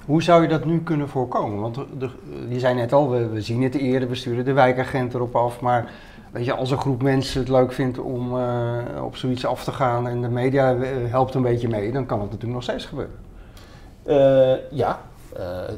[0.04, 1.60] Hoe zou je dat nu kunnen voorkomen?
[1.60, 2.08] Want de,
[2.48, 5.60] je zei net al, we, we, zien het eerder, we sturen de wijkagent erop af,
[5.60, 5.92] maar
[6.34, 9.72] weet je, als een groep mensen het leuk vindt om uh, op zoiets af te
[9.72, 12.84] gaan en de media uh, helpt een beetje mee, dan kan het natuurlijk nog steeds
[12.84, 13.14] gebeuren.
[14.06, 15.00] Uh, ja.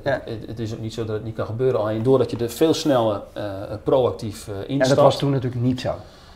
[0.05, 0.21] ja.
[0.25, 2.51] Het, het, is ook niet zo dat het niet kan gebeuren, alleen doordat je er
[2.51, 3.23] veel sneller
[3.83, 4.71] proactief instapt.
[4.71, 5.95] En dat was toen natuurlijk niet zo.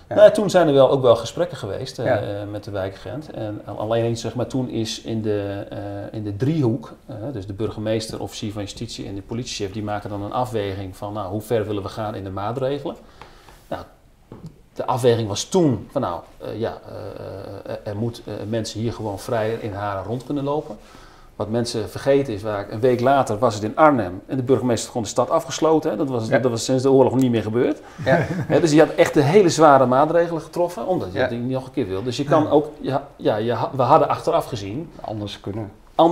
[0.08, 0.14] Ja.
[0.14, 2.22] Nou, toen zijn er wel ook wel gesprekken geweest ja.
[2.50, 3.30] met de wijkagent.
[3.30, 5.66] En alleen zeg maar, toen is in de,
[6.12, 6.92] in de driehoek,
[7.32, 11.12] dus de burgemeester, officier van justitie en de politiechef, die maken dan een afweging van
[11.12, 12.96] nou, hoe ver willen we gaan in de maatregelen.
[13.68, 13.82] Nou,
[14.74, 16.80] de afweging was toen van nou, uh, ja,
[17.66, 20.76] uh, er moet mensen hier gewoon vrij in haren rond kunnen lopen.
[21.36, 24.88] Wat mensen vergeten is, waar een week later was het in Arnhem en de burgemeester
[24.88, 25.90] gewoon de stad afgesloten.
[25.90, 25.96] Hè?
[25.96, 27.80] Dat, was, dat was sinds de oorlog niet meer gebeurd.
[28.04, 28.26] Ja.
[28.60, 31.28] dus je had echt de hele zware maatregelen getroffen, omdat je ja.
[31.28, 32.02] dat niet nog een keer wil.
[32.02, 34.90] Dus je kan ook, ja, ja, we hadden achteraf gezien.
[35.00, 35.70] Anders kunnen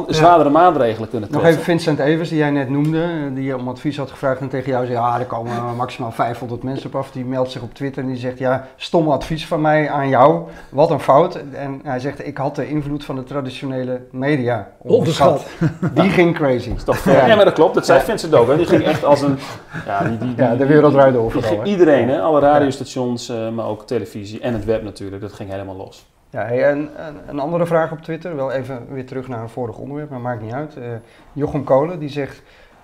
[0.08, 1.50] zwaardere maatregelen kunnen treffen.
[1.50, 4.48] Nog even Vincent Evers, die jij net noemde, die je om advies had gevraagd en
[4.48, 7.10] tegen jou zei, ja, er komen maximaal 500 mensen op af.
[7.10, 10.42] Die meldt zich op Twitter en die zegt, ja, stom advies van mij aan jou,
[10.70, 11.40] wat een fout.
[11.52, 15.46] En hij zegt, ik had de invloed van de traditionele media onderschat.
[15.94, 16.72] Die ging crazy.
[17.04, 17.26] ja.
[17.26, 17.36] ja.
[17.36, 18.48] maar dat klopt, dat zei Vincent ook.
[18.48, 18.56] Hè.
[18.56, 19.38] Die ging echt als een...
[19.86, 21.66] Ja, die, die, ja de wereld draait over.
[21.66, 22.20] Iedereen, hè?
[22.20, 26.06] alle radiostations, uh, maar ook televisie en het web natuurlijk, dat ging helemaal los.
[26.30, 26.90] Ja, en,
[27.26, 30.42] een andere vraag op Twitter, wel even weer terug naar een vorig onderwerp, maar maakt
[30.42, 30.76] niet uit.
[30.76, 30.84] Uh,
[31.32, 32.42] Jochem Kolen die zegt,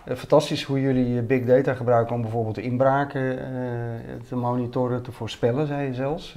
[0.08, 3.38] uh, fantastisch hoe jullie big data gebruiken om bijvoorbeeld inbraken
[4.28, 6.36] te monitoren, te voorspellen, zei je zelfs.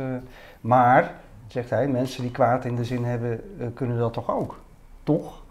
[0.61, 1.13] maar,
[1.47, 3.41] zegt hij, mensen die kwaad in de zin hebben,
[3.73, 4.59] kunnen dat toch ook?
[5.03, 5.41] Toch?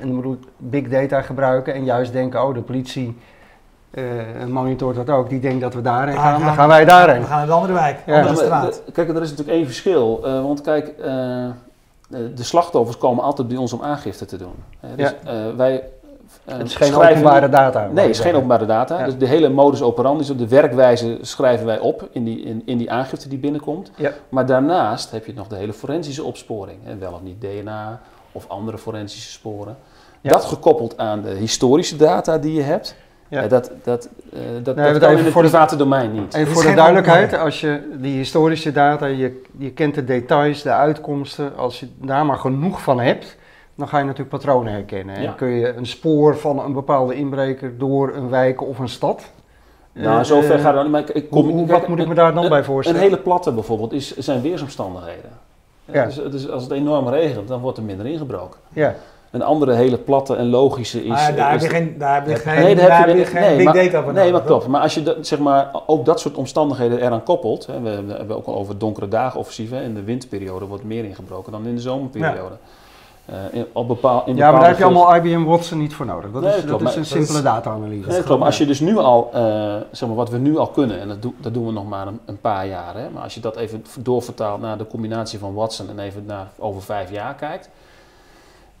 [0.00, 3.16] En dan bedoel big data gebruiken en juist denken, oh de politie
[3.90, 7.20] uh, monitort dat ook, die denkt dat we daarheen ah, gaan, dan gaan wij daarheen.
[7.20, 8.20] We gaan naar de andere wijk, ja.
[8.20, 8.82] andere straat.
[8.92, 10.20] kijk, er is natuurlijk één verschil.
[10.24, 11.04] Uh, want kijk, uh,
[12.08, 14.54] de slachtoffers komen altijd bij ons om aangifte te doen.
[14.96, 15.54] dus ja.
[15.56, 15.82] wij
[16.44, 17.88] het is geen openbare data.
[17.92, 19.04] Nee, het is geen openbare data.
[19.04, 22.90] Dus de hele modus operandi, de werkwijze schrijven wij op in die, in, in die
[22.90, 23.90] aangifte die binnenkomt.
[23.96, 24.12] Ja.
[24.28, 26.78] Maar daarnaast heb je nog de hele forensische opsporing.
[26.82, 28.00] Hè, wel of niet DNA
[28.32, 29.76] of andere forensische sporen.
[30.22, 32.96] Dat gekoppeld aan de historische data die je hebt.
[33.30, 33.46] Ja.
[33.46, 36.34] dat dat, uh, dat, nee, dat kan in het private domein niet.
[36.34, 40.72] En voor de duidelijkheid, als je die historische data, je, je kent de details, de
[40.72, 43.36] uitkomsten, als je daar maar genoeg van hebt,
[43.74, 45.16] dan ga je natuurlijk patronen herkennen.
[45.16, 49.32] En kun je een spoor van een bepaalde inbreker door een wijk of een stad.
[49.92, 50.92] Nou, uh, zover gaat het niet.
[50.92, 53.00] Maar ik kom, hoe, wat moet ik me daar dan bij voorstellen?
[53.00, 55.30] Een hele platte bijvoorbeeld is, zijn weersomstandigheden.
[55.84, 56.04] Ja.
[56.04, 58.60] Dus, dus, als het enorm regent, dan wordt er minder ingebroken.
[58.72, 58.94] Ja.
[59.30, 61.10] Een andere hele platte en logische is...
[61.10, 63.56] Ah, daar, heb je geen, daar heb je geen, nee, daar heb je, geen nee,
[63.56, 64.66] big maar, data van Nee, maar klopt.
[64.66, 67.66] Maar als je dat, zeg maar, ook dat soort omstandigheden eraan koppelt...
[67.66, 69.72] Hè, we, hebben ook al over donkere dagen offensief.
[69.72, 72.38] In de winterperiode wordt meer ingebroken dan in de zomerperiode.
[72.38, 72.78] Ja.
[73.30, 76.06] Uh, in, op bepaal, in ja, maar daar heb je allemaal IBM Watson niet voor
[76.06, 76.30] nodig.
[76.30, 78.08] Dat nee, is, dat is een simpele data-analyse.
[78.08, 78.38] Nee, klopt.
[78.38, 79.40] Maar als je dus nu al, uh,
[79.90, 82.06] zeg maar, wat we nu al kunnen, en dat, do, dat doen we nog maar
[82.06, 85.54] een, een, paar jaar, hè, maar als je dat even doorvertaalt naar de combinatie van
[85.54, 87.70] Watson en even naar over vijf jaar kijkt,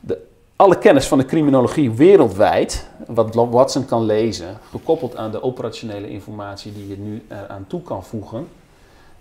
[0.00, 0.26] de,
[0.60, 6.72] alle kennis van de criminologie wereldwijd, wat Watson kan lezen, gekoppeld aan de operationele informatie
[6.72, 8.48] die je nu eraan toe kan voegen,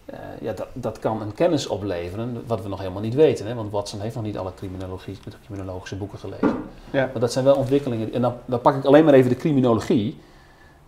[0.09, 3.47] uh, ja, dat, dat kan een kennis opleveren wat we nog helemaal niet weten.
[3.47, 3.55] Hè?
[3.55, 6.63] Want Watson heeft nog niet alle criminologie, criminologische boeken gelezen.
[6.91, 7.09] Ja.
[7.11, 8.13] Maar dat zijn wel ontwikkelingen.
[8.13, 10.17] En dan, dan pak ik alleen maar even de criminologie.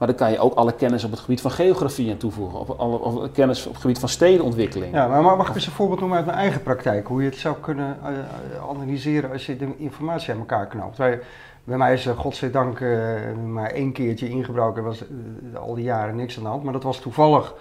[0.01, 2.59] Maar dan kan je ook alle kennis op het gebied van geografie aan toevoegen.
[2.59, 4.93] Of, alle, of kennis op het gebied van stedenontwikkeling.
[4.93, 7.07] Ja, maar mag ik eens een voorbeeld noemen uit mijn eigen praktijk?
[7.07, 10.97] Hoe je het zou kunnen uh, analyseren als je de informatie aan elkaar knoopt.
[10.97, 11.19] Wij,
[11.63, 12.79] bij mij is uh, godzijdank
[13.47, 14.81] maar één keertje ingebroken.
[14.81, 15.03] Er was
[15.55, 16.63] al die jaren niks aan de hand.
[16.63, 17.53] Maar dat was toevallig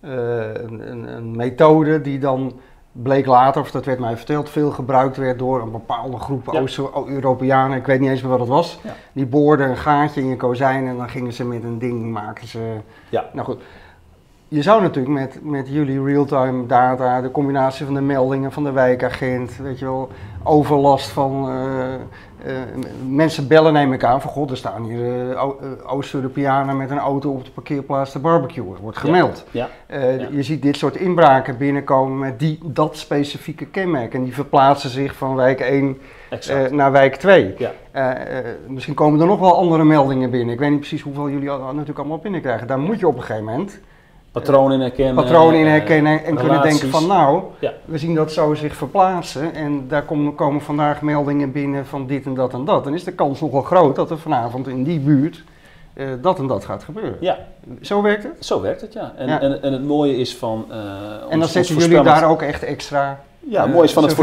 [0.00, 2.60] een, een methode die dan
[3.02, 7.78] bleek later, of dat werd mij verteld, veel gebruikt werd door een bepaalde groep Oost-Europeanen.
[7.78, 8.78] Ik weet niet eens meer wat het was.
[9.12, 12.48] Die boorden een gaatje in je kozijn en dan gingen ze met een ding maken
[12.48, 12.76] ze.
[13.08, 13.24] Ja.
[13.32, 13.62] Nou goed.
[14.48, 18.72] Je zou natuurlijk met, met jullie real-time data, de combinatie van de meldingen van de
[18.72, 20.08] wijkagent, weet je wel,
[20.42, 21.84] overlast van uh,
[22.46, 22.52] uh,
[23.08, 25.44] mensen bellen neem ik aan van god, er staan hier uh,
[25.86, 28.76] Oost-Europeanen met een auto op de parkeerplaats te barbecuen.
[28.80, 29.44] Wordt gemeld.
[29.50, 29.68] Ja.
[29.88, 29.96] Ja.
[30.30, 34.14] Je ziet dit soort inbraken binnenkomen met die, dat specifieke kenmerk.
[34.14, 35.98] En die verplaatsen zich van wijk 1
[36.70, 37.54] naar wijk 2.
[38.68, 40.54] misschien komen er nog wel andere meldingen binnen.
[40.54, 42.66] Ik weet niet precies hoeveel jullie natuurlijk allemaal binnenkrijgen.
[42.66, 43.80] Daar moet je op een gegeven moment
[44.32, 45.54] patronen in herkennen.
[45.54, 47.42] In herkennen en kunnen denken van nou,
[47.84, 52.26] we zien dat zo zich verplaatsen en daar komen, komen vandaag meldingen binnen van dit
[52.26, 52.84] en dat en dat.
[52.84, 55.44] Dan is de kans nogal groot dat er vanavond in die buurt
[55.94, 57.16] uh, dat en dat gaat gebeuren.
[57.20, 57.38] Ja.
[57.80, 58.44] Zo werkt het?
[58.44, 59.12] Zo werkt het, ja.
[59.16, 60.64] En, en, en, het mooie is van...
[60.70, 60.76] Uh,
[61.28, 64.16] en dan zetten jullie daar ook echt extra ja, het mooie is van, het,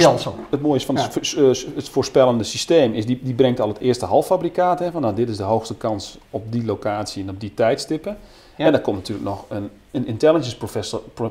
[0.50, 1.36] het, mooie is van het,
[1.76, 4.80] het, voorspellende systeem is die, die brengt al het eerste halffabrikaat.
[4.80, 8.18] Hè, van nou, dit is de hoogste kans op die locatie en op die tijdstippen.
[8.58, 10.58] En dan komt natuurlijk nog een, een intelligence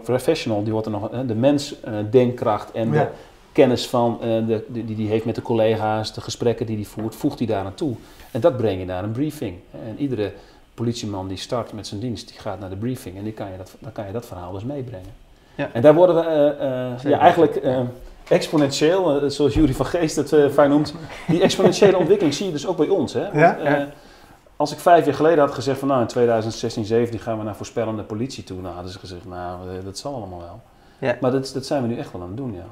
[0.02, 3.06] professional, die wordt er nog, de mens, uh, denkkracht en de
[3.52, 7.14] kennis van, uh, de, die die heeft met de collega's, de gesprekken die hij voert,
[7.14, 7.94] voegt hij daar naartoe.
[8.30, 9.56] En dat breng je naar een briefing.
[9.70, 10.32] En iedere
[10.74, 13.56] politieman die start met zijn dienst, die gaat naar de briefing en die kan je
[13.56, 15.12] dat, dan kan je dat verhaal dus meebrengen.
[15.54, 15.70] Ja.
[15.72, 16.56] En daar worden we
[17.02, 17.60] uh, ja, eigenlijk
[18.28, 20.94] exponentieel, zoals Jury van Geest het fijn noemt,
[21.28, 23.12] die exponentiële ontwikkeling zie je dus ook bij ons.
[23.12, 23.22] Hè?
[23.22, 23.88] Want, ja?
[24.64, 27.57] Als ik vijf jaar geleden had gezegd van nou in 2016, 17 gaan we naar
[27.57, 30.61] voorspellende politie toe, nou hadden ze gezegd nou dat zal allemaal wel.
[30.98, 31.16] Ja.
[31.20, 32.64] Maar dat, dat zijn we nu echt wel aan het doen, ja.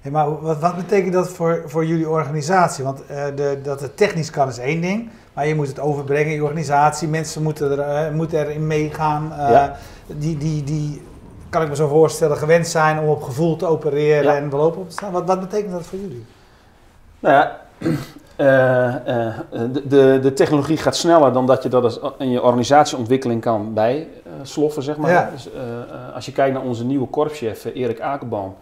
[0.00, 2.84] Hey, maar wat, wat, betekent dat voor, voor jullie organisatie?
[2.84, 6.34] Want de, dat het technisch kan is één ding, maar je moet het overbrengen in
[6.34, 7.08] je organisatie.
[7.08, 9.32] Mensen moeten, er, moeten erin meegaan.
[10.06, 11.02] die, die, die,
[11.48, 14.88] kan ik me zo voorstellen, gewend zijn om op gevoel te opereren en belopen op
[14.88, 15.12] te staan.
[15.12, 16.24] Wat, wat betekent dat voor jullie?
[17.20, 17.60] Nou ja,
[18.42, 19.34] uh, uh,
[19.84, 24.96] de, de technologie gaat sneller dan dat je dat in je organisatieontwikkeling kan bijsloffen, zeg
[24.96, 25.30] maar.
[25.32, 28.54] Dus, uh, als je kijkt naar onze nieuwe korpschef, Erik Akerboom,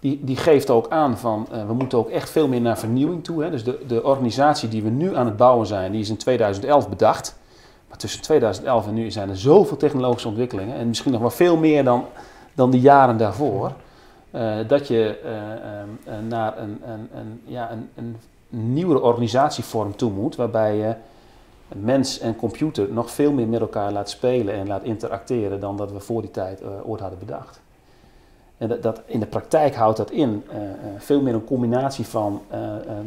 [0.00, 3.42] die, die geeft ook aan van we moeten ook echt veel meer naar vernieuwing toe.
[3.42, 3.50] Hè.
[3.50, 6.88] Dus de, de organisatie die we nu aan het bouwen zijn, die is in 2011
[6.88, 7.38] bedacht.
[7.88, 11.56] Maar tussen 2011 en nu zijn er zoveel technologische ontwikkelingen en misschien nog wel veel
[11.56, 12.04] meer dan,
[12.54, 13.72] dan de jaren daarvoor.
[14.66, 15.18] dat je
[16.28, 18.16] naar een, een, een, ja, een, een
[18.54, 20.94] nieuwere organisatievorm toe moet, waarbij je
[21.68, 25.92] mens en computer nog veel meer met elkaar laat spelen en laat interacteren dan dat
[25.92, 27.60] we voor die tijd uh, ooit hadden bedacht.
[28.58, 30.56] En dat, dat, in de praktijk houdt dat in uh,
[30.98, 32.42] veel meer een combinatie van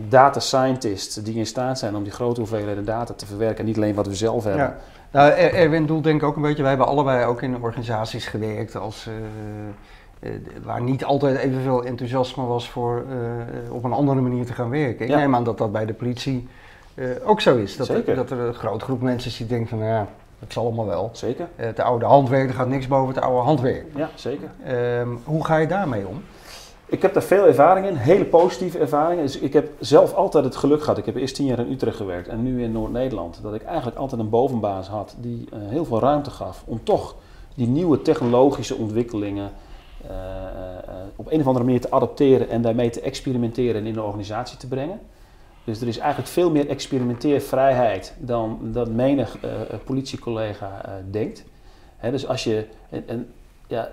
[0.09, 3.95] data scientists die in staat zijn om die grote hoeveelheden data te verwerken, niet alleen
[3.95, 4.63] wat we zelf hebben.
[4.63, 4.77] Ja.
[5.11, 8.75] Nou, Erwin doelt denk ik ook een beetje, wij hebben allebei ook in organisaties gewerkt
[8.75, 9.07] als
[10.63, 15.05] waar niet altijd evenveel enthousiasme was voor uh, op een andere manier te gaan werken.
[15.05, 16.47] Ik neem aan dat dat bij de politie
[17.23, 17.77] ook zo is.
[17.77, 20.07] Dat, er, dat er een grote groep mensen is die denkt van, nou ja,
[20.39, 21.09] dat zal allemaal wel.
[21.13, 21.47] Zeker.
[21.55, 23.85] het oude handwerk, er gaat niks boven het oude handwerk.
[23.95, 24.49] Ja, zeker.
[24.63, 26.21] Ehm, hoe ga je daarmee om?
[26.89, 29.23] Ik heb daar veel ervaring in, hele positieve ervaringen.
[29.23, 30.97] Dus ik heb zelf altijd het geluk gehad.
[30.97, 33.39] Ik heb eerst tien jaar in Utrecht gewerkt en nu in Noord-Nederland.
[33.41, 37.15] Dat ik eigenlijk altijd een bovenbaas had die heel veel ruimte gaf om toch
[37.55, 39.51] die nieuwe technologische ontwikkelingen
[41.15, 44.57] op een of andere manier te adopteren en daarmee te experimenteren en in de organisatie
[44.57, 44.99] te brengen.
[45.63, 49.51] Dus er is eigenlijk veel meer experimenteervrijheid dan dat menig uh,
[49.85, 51.43] politiecollega denkt.
[51.97, 53.27] Hè, dus als je, en, en
[53.67, 53.89] ja,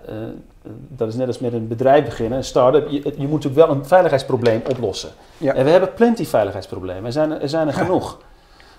[0.88, 3.70] dat is net als met een bedrijf beginnen, een start-up, je, je, moet natuurlijk wel
[3.70, 5.10] een veiligheidsprobleem oplossen.
[5.38, 5.54] Ja.
[5.54, 8.18] En we hebben plenty veiligheidsproblemen, er zijn er, zijn er genoeg.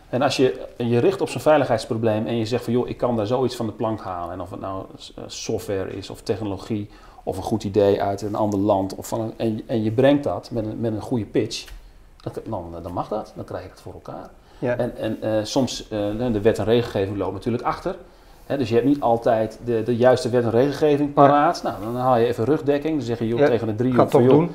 [0.10, 3.16] En als je je richt op zo'n veiligheidsprobleem en je zegt van joh, ik kan
[3.16, 4.34] daar zoiets van de plank halen.
[4.34, 4.86] En of het nou
[5.28, 6.90] software is of technologie
[7.26, 8.96] of een goed idee uit een ander land.
[8.96, 11.66] Of van een, en, en je brengt dat met een, met een goede pitch,
[12.34, 13.34] dan, dan, mag dat.
[13.36, 14.30] Dan krijg je het voor elkaar.
[14.60, 14.78] Ja.
[14.78, 17.96] En, en uh, soms, uh, de wet en regelgeving loopt natuurlijk achter.
[18.46, 21.64] Hè, dus je hebt niet altijd de, de juiste wet en regelgeving paraat.
[21.64, 22.98] Nou, dan haal je even rugdekking.
[22.98, 23.48] Dan zeg je joh, ja.
[23.48, 24.50] tegen de drie of joh,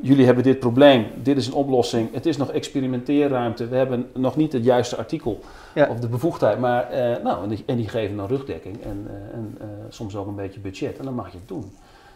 [0.00, 1.06] jullie hebben dit probleem.
[1.22, 2.12] Dit is een oplossing.
[2.12, 3.68] Het is nog experimenteerruimte.
[3.68, 5.40] We hebben nog niet het juiste artikel
[5.88, 6.58] of de bevoegdheid.
[6.58, 9.58] Maar, uh, nou, en die, en die, geven dan rugdekking en, en
[9.88, 10.98] soms ook een beetje budget.
[10.98, 11.72] En dan mag je het doen.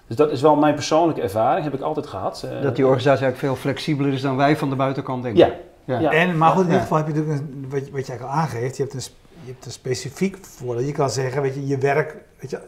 [0.08, 2.42] Dus dat is wel mijn persoonlijke ervaring, heb ik altijd gehad.
[2.42, 5.46] Eh, dat die organisatie eigenlijk veel flexibeler is dan wij van de buitenkant denken.
[5.46, 5.54] Ja.
[5.84, 5.98] ja.
[5.98, 6.10] ja.
[6.12, 8.76] En, maar goed, in ieder geval heb je natuurlijk, een, wat, wat jij al aangeeft,
[8.76, 9.02] je hebt, een,
[9.44, 10.86] je hebt een specifiek voordeel.
[10.86, 12.58] Je kan zeggen, weet je, je werk, weet je,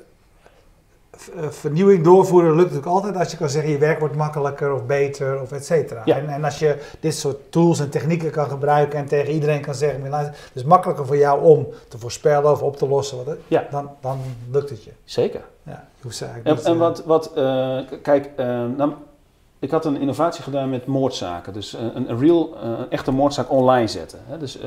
[1.50, 5.40] vernieuwing doorvoeren lukt natuurlijk altijd als je kan zeggen je werk wordt makkelijker of beter
[5.40, 6.02] of et cetera.
[6.04, 6.16] Ja.
[6.16, 9.74] En, en, als je dit soort tools en technieken kan gebruiken en tegen iedereen kan
[9.74, 13.66] zeggen, het is makkelijker voor jou om te voorspellen of op te lossen, wat, ja.
[13.70, 14.18] dan, dan
[14.50, 14.90] lukt het je.
[15.04, 15.40] Zeker.
[15.62, 15.88] Ja,
[16.42, 18.92] en, en wat, wat uh, kijk, uh, nou,
[19.59, 21.52] ik had een innovatie gedaan met moordzaken.
[21.52, 24.18] Dus een, een real, een echte moordzaak online zetten.
[24.26, 24.38] Hè?
[24.38, 24.59] Dus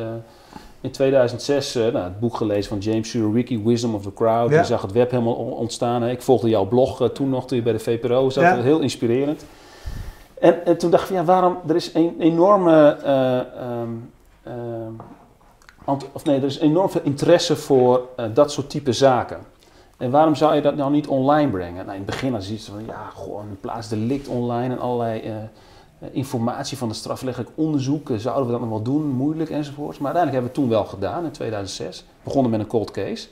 [0.83, 4.49] in 2006 uh, nou, het boek gelezen van James Surowiecki, Wisdom of the Crowd.
[4.49, 4.59] Ja.
[4.59, 6.01] Je zag het web helemaal ontstaan.
[6.01, 6.09] Hè.
[6.09, 8.43] Ik volgde jouw blog uh, toen nog, toen je bij de VPRO zat.
[8.43, 8.61] Ja.
[8.61, 9.45] Heel inspirerend.
[10.39, 11.57] En, en, toen dacht ik ja, waarom?
[11.67, 12.97] Er is een enorme...
[13.05, 13.39] Uh,
[16.13, 18.01] of nee, er is enorm veel interesse voor
[18.33, 19.37] dat soort type zaken.
[19.97, 21.85] En waarom zou je dat nou niet online brengen?
[21.85, 25.19] Nou, in het begin als je iets van, ja, gewoon een plaatsdelict online en allerlei
[25.19, 25.35] eh,
[26.11, 29.97] informatie van de strafrechtelijk onderzoek, zouden we dat nog wel doen, moeilijk enzovoorts.
[29.97, 32.05] Maar uiteindelijk hebben we het toen wel gedaan in 2006.
[32.23, 33.27] Begonnen met een cold case.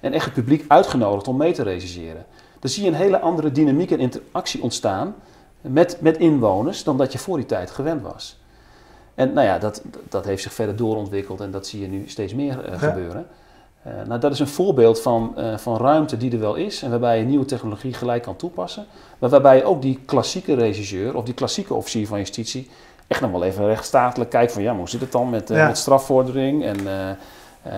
[0.00, 2.26] En echt het publiek uitgenodigd om mee te reageren.
[2.60, 5.14] Dan zie je een hele andere dynamiek en interactie ontstaan
[5.60, 8.38] met, met inwoners dan dat je voor die tijd gewend was.
[9.14, 12.34] En nou ja, dat, dat heeft zich verder doorontwikkeld en dat zie je nu steeds
[12.34, 13.26] meer uh, gebeuren.
[14.06, 17.18] Nou, dat is een voorbeeld van, uh, van ruimte die er wel is en waarbij
[17.18, 18.86] je nieuwe technologie gelijk kan toepassen.
[19.18, 22.70] Maar waarbij je ook die klassieke regisseur of die klassieke officier van justitie
[23.06, 25.66] echt nog wel even rechtsstatelijk kijkt van ja, maar hoe zit het dan met, uh,
[25.66, 26.76] met strafvordering en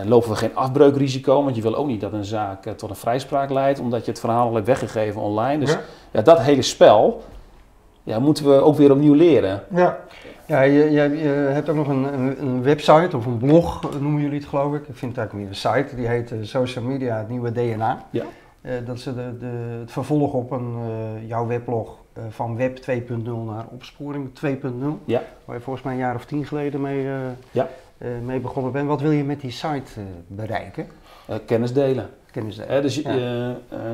[0.05, 1.44] lopen we geen afbreukrisico?
[1.44, 4.21] Want je wil ook niet dat een zaak tot een vrijspraak leidt omdat je het
[4.21, 5.59] verhaal al hebt weggegeven online.
[5.59, 7.23] Dus ja, ja dat hele spel
[8.09, 9.62] ja, moeten we ook weer opnieuw leren.
[9.75, 9.99] Ja.
[10.49, 12.05] Ja, je, je, je, hebt ook nog een,
[12.43, 14.89] een, website of een blog, noemen jullie het geloof ik.
[14.89, 18.07] Ik vind het eigenlijk meer een site, die heet uh, Social Media, het nieuwe DNA.
[18.11, 18.25] Ja.
[18.63, 21.97] Uh, dat is de, de, het vervolg op een, uh, jouw weblog
[22.29, 23.15] van web 2.0
[23.47, 24.41] naar opsporing 2.0.
[25.05, 25.23] Ja.
[25.45, 27.07] Waar je volgens mij een jaar of tien geleden mee
[27.51, 27.69] ja.
[28.23, 28.89] mee begonnen bent.
[28.89, 30.87] Wat wil je met die site bereiken?
[31.47, 32.11] Kennis delen.
[32.31, 32.83] Kennis delen.
[32.83, 33.03] dus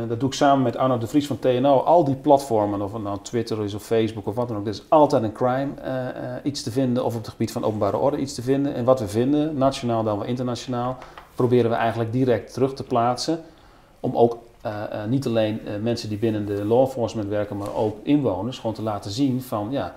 [0.08, 1.78] dat doe ik samen met Arno de Vries van TNO.
[1.78, 4.64] Al die platformen, of het nou Twitter is of Facebook of wat dan ook.
[4.64, 5.70] Er is altijd een crime
[6.42, 7.04] iets te vinden.
[7.04, 8.74] Of op het gebied van openbare orde iets te vinden.
[8.74, 10.96] En wat we vinden, nationaal dan wel internationaal,
[11.34, 13.40] proberen we eigenlijk direct terug te plaatsen.
[14.00, 17.74] Om ook uh, uh, niet alleen uh, mensen die binnen de law enforcement werken, maar
[17.74, 19.94] ook inwoners gewoon te laten zien van ja,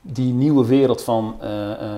[0.00, 1.34] die nieuwe wereld van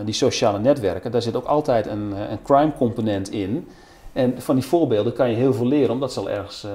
[0.05, 3.69] die sociale netwerken, daar zit ook altijd een, een crime component in.
[4.13, 6.67] En van die voorbeelden kan je heel veel leren, omdat ze al ergens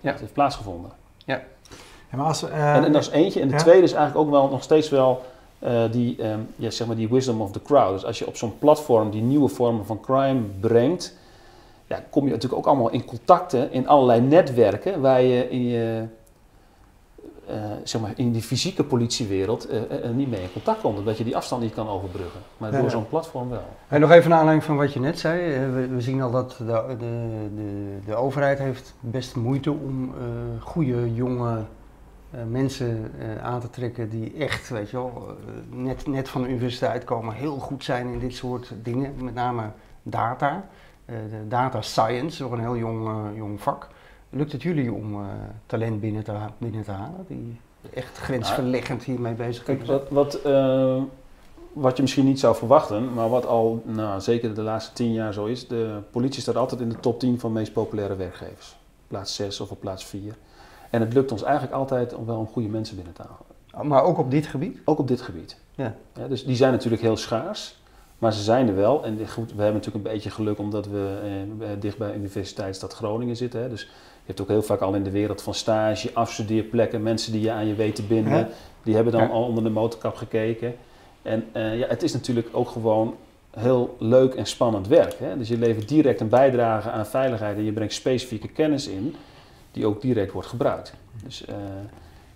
[0.00, 0.14] ja.
[0.18, 0.90] heeft plaatsgevonden.
[1.24, 1.42] Ja.
[2.10, 3.40] ja maar als, en, en dat is eentje.
[3.40, 5.22] En de tweede is eigenlijk ook wel nog steeds wel
[5.90, 7.92] die, um, ja, zeg maar die wisdom of the crowd.
[7.92, 11.16] Dus als je op zo'n platform die nieuwe vormen van crime brengt,
[11.86, 16.04] ja, kom je natuurlijk ook allemaal in contacten in allerlei netwerken waar je in je,
[17.52, 21.18] uh, zeg maar, in die fysieke politiewereld uh, uh, niet mee in contact komt, omdat
[21.18, 22.40] je die afstand niet kan overbruggen.
[22.56, 23.64] Maar door zo'n platform wel.
[23.88, 25.66] En nog even naar aanleiding van wat je net zei.
[25.70, 26.64] We, we zien al dat de,
[26.98, 30.14] de, de, de, overheid heeft best moeite om
[30.60, 31.64] goede, jonge
[32.48, 33.12] mensen
[33.42, 35.36] aan te trekken die echt, weet je wel,
[35.70, 39.62] net, net van de universiteit komen, heel goed zijn in dit soort dingen, met name
[40.02, 40.64] data.
[41.04, 41.16] Eh,
[41.48, 43.88] data science, nog een heel jong, eh, jong vak.
[44.34, 45.26] Lukt het jullie om eh,
[45.66, 47.24] talent binnen te, binnen te halen?
[47.28, 47.60] Die
[47.94, 50.40] echt grensverleggend hiermee bezig Kijk, wat, wat,
[51.72, 55.32] wat je misschien niet zou verwachten, maar wat al nou, zeker de laatste tien jaar
[55.32, 58.76] zo is, de politie staat altijd in de top 10 van de meest populaire werkgevers.
[59.08, 60.36] Plaats 6 of op plaats 4.
[60.90, 63.88] En het lukt ons eigenlijk altijd om wel een goede mensen binnen te halen.
[63.88, 64.78] Maar ook op dit gebied?
[64.84, 65.56] Ook op dit gebied.
[65.74, 65.94] Ja.
[66.14, 67.80] ja dus die zijn natuurlijk heel schaars.
[68.18, 69.04] Maar ze zijn er wel.
[69.04, 71.18] En goed, we hebben natuurlijk een beetje geluk omdat we
[71.60, 73.62] eh, dicht bij Universiteitsstad Groningen zitten.
[73.62, 73.68] Hè.
[73.68, 73.90] Dus
[74.26, 77.66] hebt ook heel vaak al in de wereld van stage, afstudeerplekken, mensen die je aan
[77.66, 78.48] je weet te binden.
[78.82, 80.74] Die hebben dan al onder de motorkap gekeken.
[81.22, 83.14] En uh, ja, het is natuurlijk ook gewoon
[83.50, 85.18] heel leuk en spannend werk.
[85.18, 85.38] Hè?
[85.38, 89.14] Dus je levert direct een bijdrage aan veiligheid en je brengt specifieke kennis in
[89.72, 90.94] die ook direct wordt gebruikt.
[91.24, 91.54] Dus uh,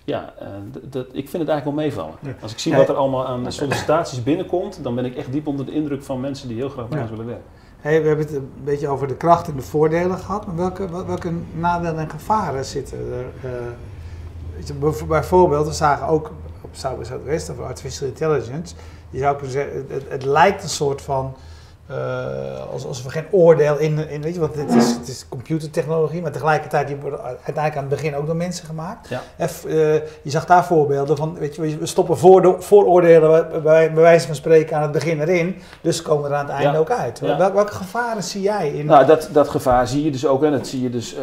[0.04, 0.48] ja, uh,
[0.82, 2.14] dat, ik vind het eigenlijk wel meevallen.
[2.40, 5.66] Als ik zie wat er allemaal aan sollicitaties binnenkomt, dan ben ik echt diep onder
[5.66, 7.50] de indruk van mensen die heel graag bij ons willen werken.
[7.80, 11.06] Hey, we hebben het een beetje over de krachten en de voordelen gehad, maar welke,
[11.06, 13.50] welke nadelen en gevaren zitten er?
[13.50, 18.74] Uh, bijvoorbeeld, we zagen ook op South West of Artificial Intelligence,
[19.10, 21.36] je zou kunnen zeggen, het lijkt een soort van
[21.90, 26.22] uh, alsof we geen oordeel in, in weet je, want het is, het is computertechnologie,
[26.22, 29.08] maar tegelijkertijd die worden uiteindelijk aan het begin ook door mensen gemaakt.
[29.08, 29.20] Ja.
[29.38, 34.26] uh, je zag daar voorbeelden van, weet je, we stoppen voor vooroordelen bij, bij wijze
[34.26, 37.20] van spreken aan het begin erin, dus komen we er aan het einde ook uit.
[37.20, 38.86] Wel, welke gevaren zie jij in?
[38.86, 41.20] Nou, dat, dat gevaar zie je dus ook, en dat zie je dus, uh,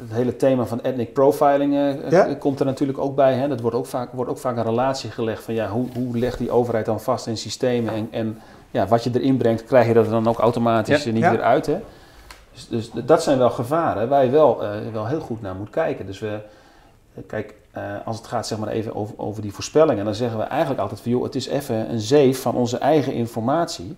[0.00, 1.98] het hele thema van ethnic profiling
[2.38, 3.34] komt er natuurlijk ook bij.
[3.34, 3.48] Hè.
[3.48, 6.38] Dat wordt ook vaak, wordt ook vaak een relatie gelegd van, ja, hoe, hoe legt
[6.38, 8.38] die overheid dan vast in systemen en, en
[8.74, 11.66] ja, wat je erin brengt, krijg je dat dan ook automatisch niet weer uit.
[11.66, 11.80] Hè?
[12.52, 15.70] Dus, dus, dat zijn wel gevaren waar je wel, uh, wel heel goed naar moet
[15.70, 16.06] kijken.
[16.06, 16.38] Dus we,
[17.26, 20.44] kijk, uh, als het gaat zeg maar even over, over die voorspellingen, dan zeggen we
[20.44, 23.96] eigenlijk altijd van joh, het is even een zeef van onze eigen informatie.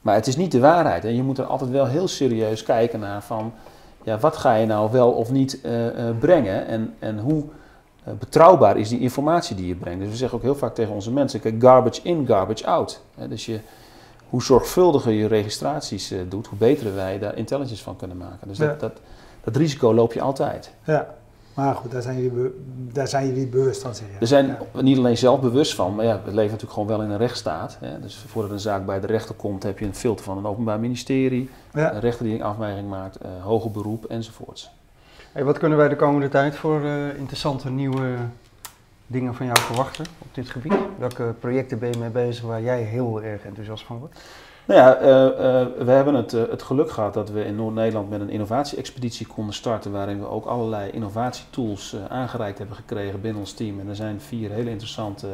[0.00, 1.04] Maar het is niet de waarheid.
[1.04, 3.52] En je moet er altijd wel heel serieus kijken naar van
[4.02, 5.72] ja, wat ga je nou wel of niet uh,
[6.18, 7.44] brengen en, en hoe
[8.18, 10.00] betrouwbaar is die informatie die je brengt.
[10.00, 13.00] Dus we zeggen ook heel vaak tegen onze mensen, kijk, garbage in, garbage out.
[13.28, 13.60] dus je,
[14.30, 18.48] hoe zorgvuldiger je registraties uh, doet, hoe beter wij daar intelligence van kunnen maken.
[18.48, 18.92] Dus dat, dat,
[19.44, 20.70] dat, risico loop je altijd.
[20.84, 21.14] Ja,
[21.54, 22.50] maar goed, daar zijn jullie,
[22.92, 23.94] daar zijn jullie bewust van.
[23.94, 24.18] Zeg je.
[24.20, 27.10] Er zijn niet alleen zelf bewust van, maar ja, we leven natuurlijk gewoon wel in
[27.10, 27.76] een rechtsstaat.
[27.80, 28.00] Hè?
[28.00, 30.80] Dus voordat een zaak bij de rechter komt, heb je een filter van een openbaar
[30.80, 34.70] ministerie, een rechter die een afwijking maakt, uh, hoger beroep enzovoorts.
[35.32, 38.16] Hey, wat kunnen wij de komende tijd voor uh, interessante nieuwe
[39.10, 40.74] dingen van jou verwachten op dit gebied?
[40.98, 44.20] Welke projecten ben je mee bezig waar jij heel erg enthousiast van wordt?
[44.64, 48.10] Nou ja, uh, uh, we hebben het, uh, het geluk gehad dat we in Noord-Nederland
[48.10, 53.52] met een innovatie-expeditie konden starten, waarin we ook allerlei innovatietools aangereikt hebben gekregen binnen ons
[53.52, 53.80] team.
[53.80, 55.26] En er zijn vier hele interessante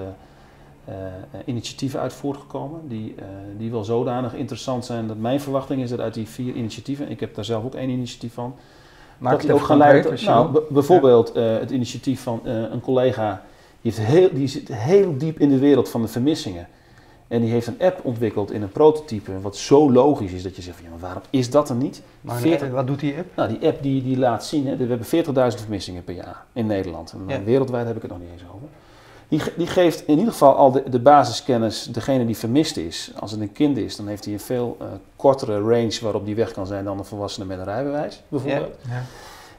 [1.45, 3.15] initiatieven uit voortgekomen, die,
[3.57, 7.21] die wel zodanig interessant zijn dat mijn verwachting is dat uit die vier initiatieven, ik
[7.21, 8.55] heb daar zelf ook één initiatief van,
[9.19, 10.25] Maak dat die ook gaan leiden.
[10.25, 13.43] Nou, bijvoorbeeld het initiatief van een collega
[13.87, 16.68] die, heeft heel, die zit heel diep in de wereld van de vermissingen.
[17.28, 20.62] En die heeft een app ontwikkeld in een prototype, wat zo logisch is dat je
[20.62, 22.03] zegt van ja, maar waarom is dat er niet?
[22.20, 23.37] Maar 40, wat doet die app?
[23.37, 26.66] Nou, die app die, die laat zien, hè, we hebben 40.000 vermissingen per jaar in
[26.66, 27.14] Nederland.
[27.26, 28.68] En Wereldwijd heb ik het nog niet eens over.
[29.28, 33.11] Die, die geeft in ieder geval al de, de basiskennis, degene die vermist is.
[33.18, 36.34] Als het een kind is, dan heeft hij een veel uh, kortere range waarop die
[36.34, 38.76] weg kan zijn dan een volwassene met een rijbewijs, bijvoorbeeld.
[38.89, 39.03] Ja.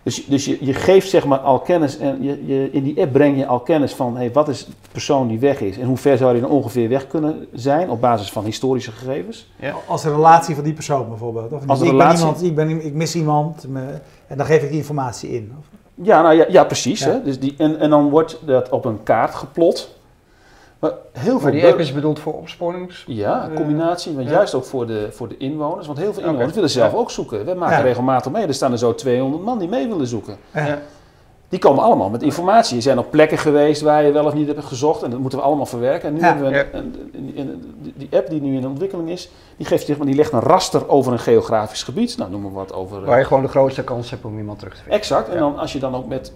[0.07, 3.11] Dus, dus je, je geeft zeg maar al kennis en je, je, in die app
[3.11, 5.97] breng je al kennis van hey, wat is de persoon die weg is en hoe
[5.97, 9.47] ver zou die dan ongeveer weg kunnen zijn op basis van historische gegevens.
[9.59, 9.73] Ja.
[9.87, 11.51] Als een relatie van die persoon bijvoorbeeld.
[11.51, 12.17] Of Als ik, relatie...
[12.17, 13.85] ben iemand, ik, ben, ik mis iemand me,
[14.27, 15.53] en dan geef ik die informatie in.
[15.93, 16.99] Ja, nou ja, ja precies.
[16.99, 17.09] Ja.
[17.09, 17.23] Hè?
[17.23, 19.96] Dus die, en, en dan wordt dat op een kaart geplot.
[20.79, 23.03] Maar, heel veel die app is bedoeld voor opsporings?
[23.07, 24.13] Ja, een combinatie.
[24.13, 25.87] Maar juist ook voor de, voor de inwoners.
[25.87, 27.45] Want heel veel inwoners willen zelf ook zoeken.
[27.45, 28.47] We maken regelmatig mee.
[28.47, 30.37] Er staan er zo 200 man die mee willen zoeken.
[31.49, 32.75] Die komen allemaal met informatie.
[32.75, 35.03] Er zijn op plekken geweest waar je wel of niet hebt gezocht.
[35.03, 36.07] En dat moeten we allemaal verwerken.
[36.07, 39.65] En nu hebben we een, een, een, die app die nu in ontwikkeling is, die,
[39.65, 42.17] geeft, zeg maar, die legt een raster over een geografisch gebied.
[42.17, 43.05] Nou, noem maar wat over...
[43.05, 44.99] Waar je gewoon de grootste kans hebt om iemand terug te vinden.
[44.99, 45.29] Exact.
[45.29, 46.31] En dan als je dan ook met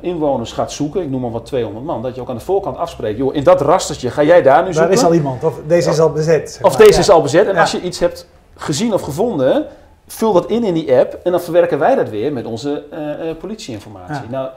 [0.00, 2.76] inwoners gaat zoeken, ik noem maar wat 200 man, dat je ook aan de voorkant
[2.76, 4.82] afspreekt, joh, in dat rastertje ga jij daar nu zoeken.
[4.82, 6.50] Daar is al iemand, of deze is al bezet.
[6.50, 6.70] Zeg maar.
[6.70, 6.98] Of deze ja.
[6.98, 7.46] is al bezet.
[7.46, 7.60] En ja.
[7.60, 9.66] als je iets hebt gezien of gevonden,
[10.06, 13.36] vul dat in in die app en dan verwerken wij dat weer met onze uh,
[13.40, 14.28] politieinformatie.
[14.30, 14.48] Nou,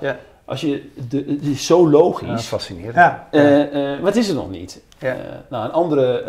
[0.46, 2.28] als je, de, het is zo logisch.
[2.28, 2.96] Ja, fascinerend.
[2.96, 3.98] Ja.
[4.02, 4.82] wat is er nog niet?
[5.50, 6.24] nou, een andere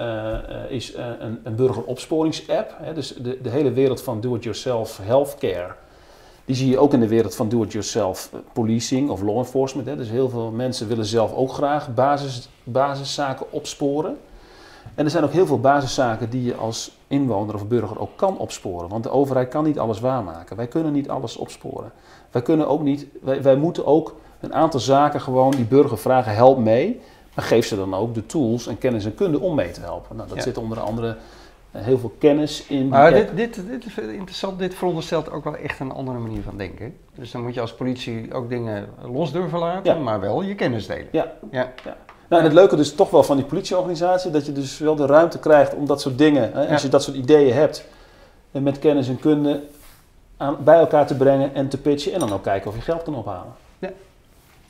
[0.69, 2.75] is een, een burgeropsporingsapp.
[2.95, 5.75] Dus de, de hele wereld van do-it-yourself healthcare
[6.47, 9.89] die zie je ook in de wereld van do-it-yourself policing of law enforcement.
[9.89, 9.97] Hè.
[9.97, 14.17] Dus heel veel mensen willen zelf ook graag basis, basiszaken opsporen.
[14.95, 18.39] En er zijn ook heel veel basiszaken die je als inwoner of burger ook kan
[18.39, 18.89] opsporen.
[18.89, 20.57] Want de overheid kan niet alles waarmaken.
[20.57, 21.93] Wij kunnen niet alles opsporen.
[22.31, 26.35] Wij, kunnen ook niet, wij, wij moeten ook een aantal zaken gewoon die burger vragen,
[26.35, 27.01] help mee.
[27.35, 30.17] Maar geef ze dan ook de tools en kennis en kunde om mee te helpen.
[30.17, 31.17] Nou, dat zit onder andere
[31.71, 32.89] heel veel kennis in.
[32.89, 36.57] Maar dit, dit, dit is interessant, dit veronderstelt ook wel echt een andere manier van
[36.57, 36.97] denken.
[37.15, 40.87] Dus dan moet je als politie ook dingen los durven laten, maar wel je kennis
[40.87, 41.09] delen.
[41.11, 41.33] Ja.
[41.51, 41.73] ja.
[41.85, 41.97] ja.
[42.29, 45.07] Nou, en het leuke dus toch wel van die politieorganisatie, dat je dus wel de
[45.07, 47.85] ruimte krijgt om dat soort dingen, hè, als je dat soort ideeën hebt,
[48.53, 49.63] en met kennis en kunde
[50.37, 53.03] aan, bij elkaar te brengen en te pitchen en dan ook kijken of je geld
[53.03, 53.53] kan ophalen.
[53.79, 53.91] Ja.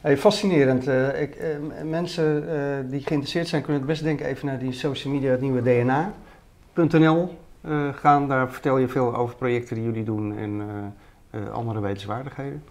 [0.00, 0.88] Hey, fascinerend.
[0.88, 4.72] Uh, ik, uh, mensen uh, die geïnteresseerd zijn kunnen het best denken even naar die
[4.72, 6.12] social media, het nieuwe DNA.
[6.76, 8.28] .nl uh, gaan.
[8.28, 12.62] Daar vertel je veel over projecten die jullie doen en uh, uh, andere wetenswaardigheden.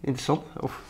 [0.00, 0.42] interessant?
[0.60, 0.80] Of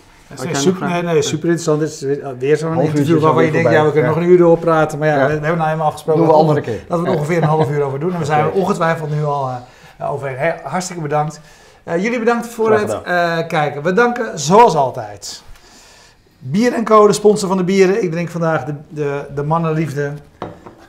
[0.44, 1.80] nee, super, nee, nee, super interessant.
[1.80, 2.00] Dit is
[2.38, 4.16] weer zo'n interview waarvan je denkt, ja, we kunnen ja.
[4.16, 4.98] nog een uur doorpraten.
[4.98, 5.26] Maar ja, ja.
[5.26, 8.00] we hebben nou helemaal afgesproken doen we dat we er ongeveer een half uur over
[8.00, 8.12] doen.
[8.12, 9.50] En we zijn ongetwijfeld nu al
[10.00, 10.52] overheen.
[10.62, 11.40] Hartstikke bedankt.
[11.84, 13.00] jullie bedankt voor het
[13.46, 13.82] kijken.
[13.82, 15.42] We danken zoals altijd.
[16.38, 18.02] Bier en Co, de sponsor van de bieren.
[18.02, 20.12] Ik drink vandaag de, de, de mannenliefde.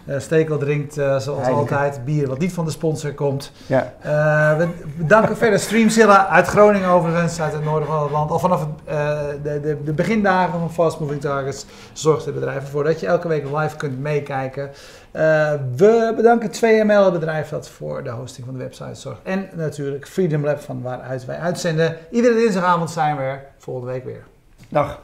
[0.05, 3.51] Uh, Stekel drinkt uh, zoals altijd bier wat niet van de sponsor komt.
[3.65, 3.93] Ja.
[4.05, 8.31] Uh, we bedanken verder Streamzilla uit Groningen overigens, uit het noorden van het land.
[8.31, 12.99] Al vanaf de, de, de, begindagen van Fast Moving Targets zorgt het bedrijf ervoor dat
[12.99, 14.69] je elke week live kunt meekijken.
[15.75, 19.19] we bedanken 2ML, het bedrijf dat voor de hosting van de website zorgt.
[19.23, 21.97] En natuurlijk Freedom Lab van waaruit wij uitzenden.
[22.11, 24.23] Iedere dinsdagavond zijn we er, volgende week weer.
[24.69, 24.99] Dag.